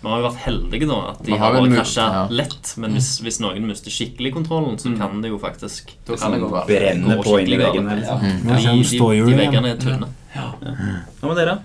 [0.02, 2.28] Vi har jo vært heldige, da, at de har har krasja ja.
[2.32, 2.74] lett.
[2.78, 4.98] Men hvis, hvis noen mister skikkelig kontrollen, så Mm.
[4.98, 6.50] kan det jo faktisk Da kan det gå.
[6.68, 7.96] Brenne på inni veggene.
[8.00, 8.20] Liksom.
[8.22, 8.46] Mm.
[8.46, 10.08] Men De, de, de veggene er tynne.
[10.34, 11.58] Hva med dere?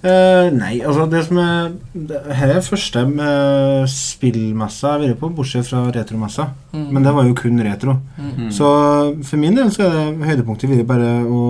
[0.00, 5.20] Eh, nei, altså det som er det Her er første uh, spillmessa jeg har vært
[5.20, 6.48] på, bortsett fra retromessa.
[6.72, 6.86] Mm.
[6.94, 7.98] Men det var jo kun retro.
[8.16, 8.48] Mm.
[8.54, 8.70] Så
[9.20, 11.44] for min del så er det høydepunktet vært bare å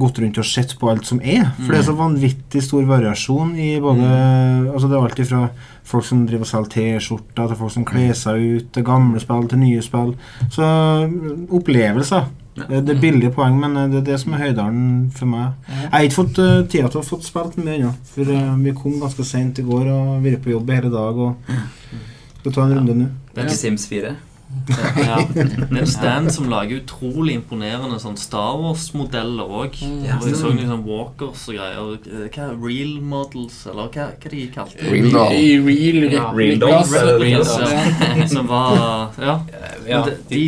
[0.00, 1.52] gått rundt og sett på alt som er.
[1.60, 4.08] For det er så vanvittig stor variasjon i både
[4.72, 5.42] Altså Det er alltid fra
[5.90, 9.48] folk som driver og selger T-skjorter, til folk som kler seg ut, til gamle spill,
[9.50, 10.12] til nye spill.
[10.54, 10.66] Så
[11.58, 12.28] opplevelser.
[12.68, 14.86] Det det er billige poeng, men eh, det er det som er høydalen
[15.16, 15.58] for meg.
[15.68, 17.92] Jeg har ikke fått uh, tida til å fått spilt mye ennå.
[18.14, 21.22] For uh, vi kom ganske seint i går og vært på jobb hele dag.
[21.28, 21.36] Og
[22.40, 23.12] skal ta en runde nå.
[23.34, 24.16] Det er, ikke Sims 4.
[24.96, 29.76] ja, det er Stan som lager utrolig imponerende sånn Star Wars-modeller òg.
[30.02, 31.92] Ja, jeg så liksom walkers og greier.
[32.10, 34.90] Eh, Hva er Real models, eller hva, hva de kalte det?
[34.90, 35.36] Real doll.
[35.68, 36.24] Real Ja.
[36.34, 37.70] Real dolls, real, eller Real, dolls?
[37.70, 38.26] ja.
[38.34, 39.38] Som var Ja.
[39.86, 40.42] Ja, Men de, de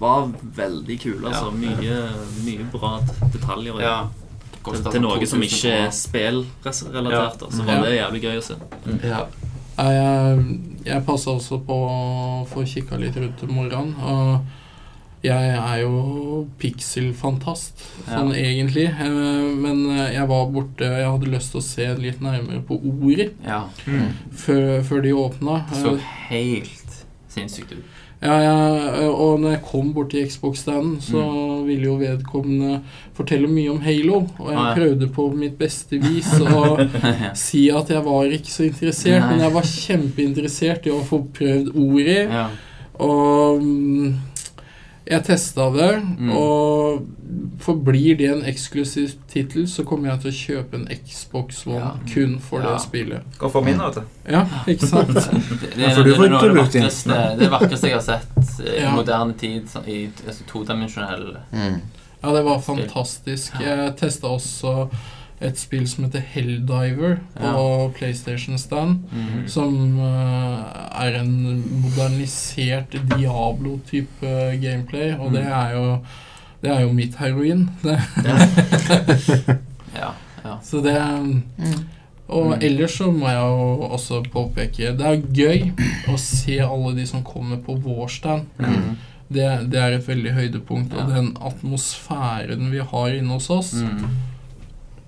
[0.00, 1.50] var veldig kule, altså.
[1.52, 2.00] Mye,
[2.46, 2.96] mye bra
[3.34, 3.80] detaljer.
[3.84, 3.98] ja.
[4.60, 7.46] Til, til noe som ikke er spillrelatert.
[7.48, 8.58] Så var det jævlig gøy å se.
[9.08, 9.22] ja.
[9.80, 10.40] Jeg,
[10.84, 11.94] jeg passa også på å
[12.50, 13.94] få kikka litt rundt om morgenen.
[14.04, 18.86] Og jeg er jo pixelfantast, sånn egentlig.
[18.92, 19.08] Eh,
[19.60, 23.30] Men eh, jeg var borte Jeg hadde lyst til å se litt nærmere på ordet
[23.44, 23.62] ja.
[24.44, 25.62] før, før de åpna.
[25.70, 27.00] Det så Eh, helt
[27.32, 27.99] sinnssykt ut.
[28.22, 31.66] Ja, ja, og når jeg kom bort til Xbox-standen, så Mm.
[31.66, 32.80] ville jo vedkommende
[33.16, 34.26] fortelle mye om Halo.
[34.38, 34.74] Og jeg Ah, ja.
[34.74, 36.76] prøvde på mitt beste vis å
[37.34, 39.30] si at jeg var ikke så interessert, Nei.
[39.30, 42.18] men jeg var kjempeinteressert i å få prøvd Ori.
[42.28, 42.48] Ja.
[43.00, 44.14] Og mm,
[45.10, 46.30] jeg testa det, Mm.
[46.36, 47.06] og
[47.60, 51.90] forblir det en eksklusiv tittel, så kommer jeg til å kjøpe en Xbox One Ja.
[52.14, 52.72] kun for Ja.
[52.72, 53.22] det spillet.
[53.38, 54.02] Kan få min, vet du.
[54.30, 55.08] Ja, ikke sant?
[55.14, 58.94] Det, det, er noe av det vakreste, det vakreste jeg har sett eh, i Ja.
[58.96, 59.66] moderne tid.
[59.68, 61.80] sånn I altså, todimensjonell Mm.
[62.22, 63.52] Ja, det var fantastisk.
[63.60, 64.88] Jeg testa også
[65.40, 69.04] et spill som heter Helldiver på PlayStation Stand.
[69.12, 69.46] Mhm.
[69.48, 70.64] Som uh,
[71.04, 75.52] er en modernisert Diablo-type gameplay, og det Mm.
[75.52, 75.98] er jo
[76.62, 77.70] det er jo mitt heroin.
[77.82, 77.96] Det.
[79.96, 80.12] Ja.
[80.44, 80.58] ja.
[80.62, 80.96] Så det
[82.28, 82.58] Og Mm.
[82.62, 85.72] ellers så må jeg jo også påpeke Det er gøy
[86.08, 88.46] å se alle de som kommer på vår stand.
[88.58, 88.96] Mhm.
[89.32, 90.94] Det, det er et veldig høydepunkt.
[90.94, 94.06] Og den atmosfæren vi har inne hos oss, Mhm.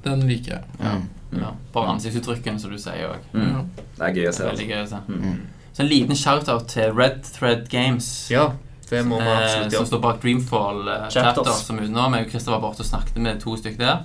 [0.05, 0.63] Den liker jeg.
[0.81, 0.95] Ja.
[1.39, 1.53] ja.
[1.73, 3.27] Bare ansiktsuttrykkene, som du sier òg.
[3.33, 3.69] Mm.
[3.97, 4.45] Det er gøy å se.
[4.45, 4.69] Veldig Altså.
[4.69, 5.01] gøy å se.
[5.09, 5.41] Mm.
[5.73, 8.09] Så en liten shout-out til Red Thread Games.
[8.31, 8.51] Ja,
[8.91, 9.77] det må man absolutt gjøre.
[9.79, 11.37] som står bak Dreamfall eh, Chapters.
[11.37, 12.09] Chapter, som er nå.
[12.17, 14.03] Jeg og Christer var borte og snakket med to stykker der.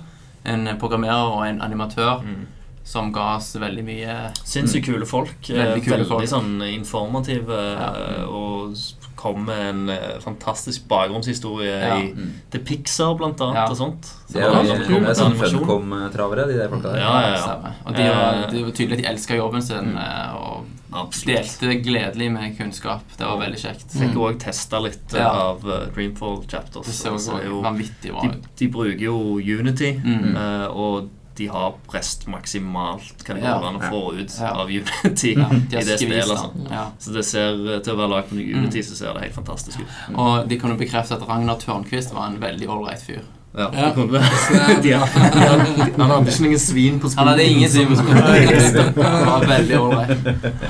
[0.48, 2.46] En eh, programmerer og en animatør Mm.
[2.88, 4.14] som ga oss veldig mye
[4.48, 5.34] Sinnssykt kule folk.
[5.50, 6.28] eh, Veldig kule Veldig folk.
[6.30, 7.90] sånn informative Ja.
[7.92, 8.72] eh, og
[9.18, 11.96] kom med en uh, fantastisk bakgrunnshistorie Ja.
[11.98, 12.14] i
[12.54, 13.66] The Pixar, blant annet, Ja.
[13.72, 14.12] og sånt.
[14.32, 15.08] Det er jo så det kult.
[15.08, 15.36] er sånn.
[15.42, 17.00] Funcom-travere, de der folka der.
[17.02, 17.72] Ja, ja, ja.
[17.84, 19.96] Og de var, de det var tydelig at de elska jobben sin Mm.
[19.98, 21.36] eh, og Absolutt.
[21.60, 23.02] delte gledelig med kunnskap.
[23.18, 23.90] Det var veldig kjekt.
[23.92, 25.28] Fikk òg testa litt eh, Ja.
[25.50, 26.86] av eh, Dreamfall Chapters.
[26.86, 28.44] Det så så jo- vanvittig bra de, ut.
[28.56, 30.36] de bruker jo Unity, Mm.
[30.36, 33.54] eh, og de har prest maksimalt hva det Ja.
[33.58, 34.50] går an å få ut Ja.
[34.58, 36.28] av Unity Ja, de i det spillet.
[36.28, 36.50] Altså.
[36.70, 36.84] Ja.
[36.98, 38.84] Så det ser eh, til å være lagd på Unity, Mm.
[38.90, 39.86] så ser det helt fantastisk ut.
[40.18, 43.22] Og de kunne bekrefte at Ragnar Tørnquist var en veldig ålreit fyr.
[43.56, 43.70] Ja.
[43.72, 43.90] Ja.
[44.82, 47.18] de, han hadde ikke noen svin på skolen.
[47.18, 48.22] Han hadde ingen svin på skolen.
[49.02, 50.62] Han var veldig ålreit.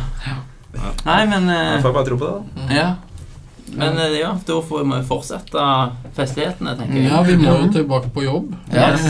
[1.05, 2.75] Nei, men eh, Jeg får bare tro på det, da.
[2.75, 2.89] Ja.
[3.79, 5.65] Men eh, ja, da får vi fortsette
[6.17, 7.11] festlighetene, tenker jeg.
[7.11, 8.55] Ja, vi må jo tilbake på jobb.
[8.73, 9.09] Yes,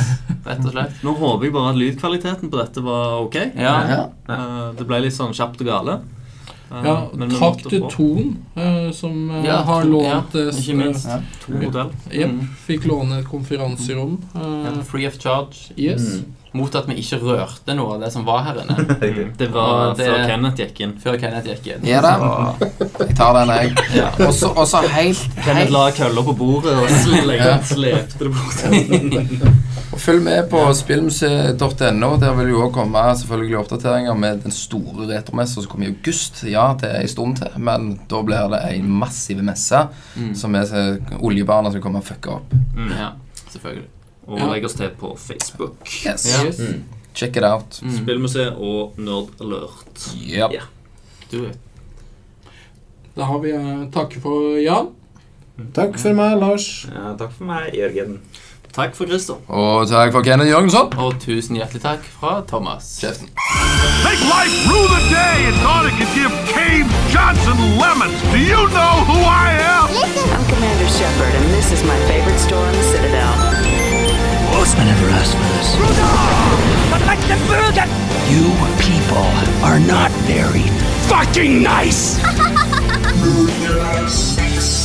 [0.48, 1.00] rett og slett.
[1.04, 3.36] Nå håper jeg bare at lydkvaliteten på dette var ok.
[3.56, 3.74] Ja.
[3.92, 4.04] Ja.
[4.28, 5.98] Eh, det ble litt sånn kjapt og gale.
[6.70, 11.06] Eh, Ja, men takk til Ton, eh, som Ja, har lånt ja, ikke minst.
[11.08, 11.20] Ja.
[11.46, 11.92] to modell.
[12.12, 12.34] Jepp.
[12.34, 12.48] Mm.
[12.66, 14.18] Fikk låne et konferanserom.
[14.84, 15.70] Free of charge.
[15.76, 16.22] yes.
[16.56, 18.76] Mot at vi ikke rørte noe av det som var her inne.
[19.38, 20.94] Det var det- før Kenneth gikk inn.
[21.02, 21.84] Før Kenneth gikk inn.
[21.86, 22.12] Ja da.
[22.60, 23.74] Jeg tar den, jeg.
[23.94, 24.08] Ja.
[24.26, 26.88] Og så og helt, Kenneth la kølla på bordet og
[27.72, 29.54] slepte det bort.
[29.88, 32.10] Og Følg med på spillmuseet.no.
[32.20, 36.42] Der vil jo også komme selvfølgelig oppdateringer med den store retromessa som kommer i august.
[36.46, 39.86] Ja, det er en stund til, men da blir det en massiv messe
[40.16, 40.34] Mm.
[40.34, 42.52] som er oljebarna som kommer og fucker opp.
[42.76, 42.90] Mm.
[42.98, 43.08] Ja,
[43.52, 43.86] selvfølgelig.
[44.28, 44.46] Og Ja.
[44.52, 45.76] legg oss til på Facebook.
[46.06, 46.26] Yes.
[46.44, 46.58] yes.
[46.58, 46.84] Mm.
[47.14, 47.80] Check it out.
[47.82, 47.96] Mm.
[47.96, 50.04] Spillmuseet og Nerd Alert.
[50.14, 50.52] Yep.
[50.52, 50.60] Ja.
[51.32, 51.56] Do it.
[53.16, 54.92] Da har vi takk takke for Jan.
[55.74, 56.86] Takk for meg, Lars.
[56.86, 58.20] Ja, takk for meg, Jørgen.
[58.72, 59.40] Takk for Christer.
[59.48, 60.92] Og takk for Kenneth Jørgensson.
[61.02, 62.92] Og tusen hjertelig takk fra Thomas.
[63.02, 63.32] Kjeften.
[64.06, 68.14] Make life rue the day and thought it could give Cave Johnson lemons.
[68.30, 69.88] Do you know who I am?
[69.98, 70.30] Listen.
[70.36, 73.47] I'm Commander Shepard, and this is my favorite store in the Citadel.
[74.78, 75.68] I never asked for this.
[78.30, 78.44] You
[78.78, 79.26] people
[79.64, 80.66] are not very
[81.08, 82.18] fucking nice!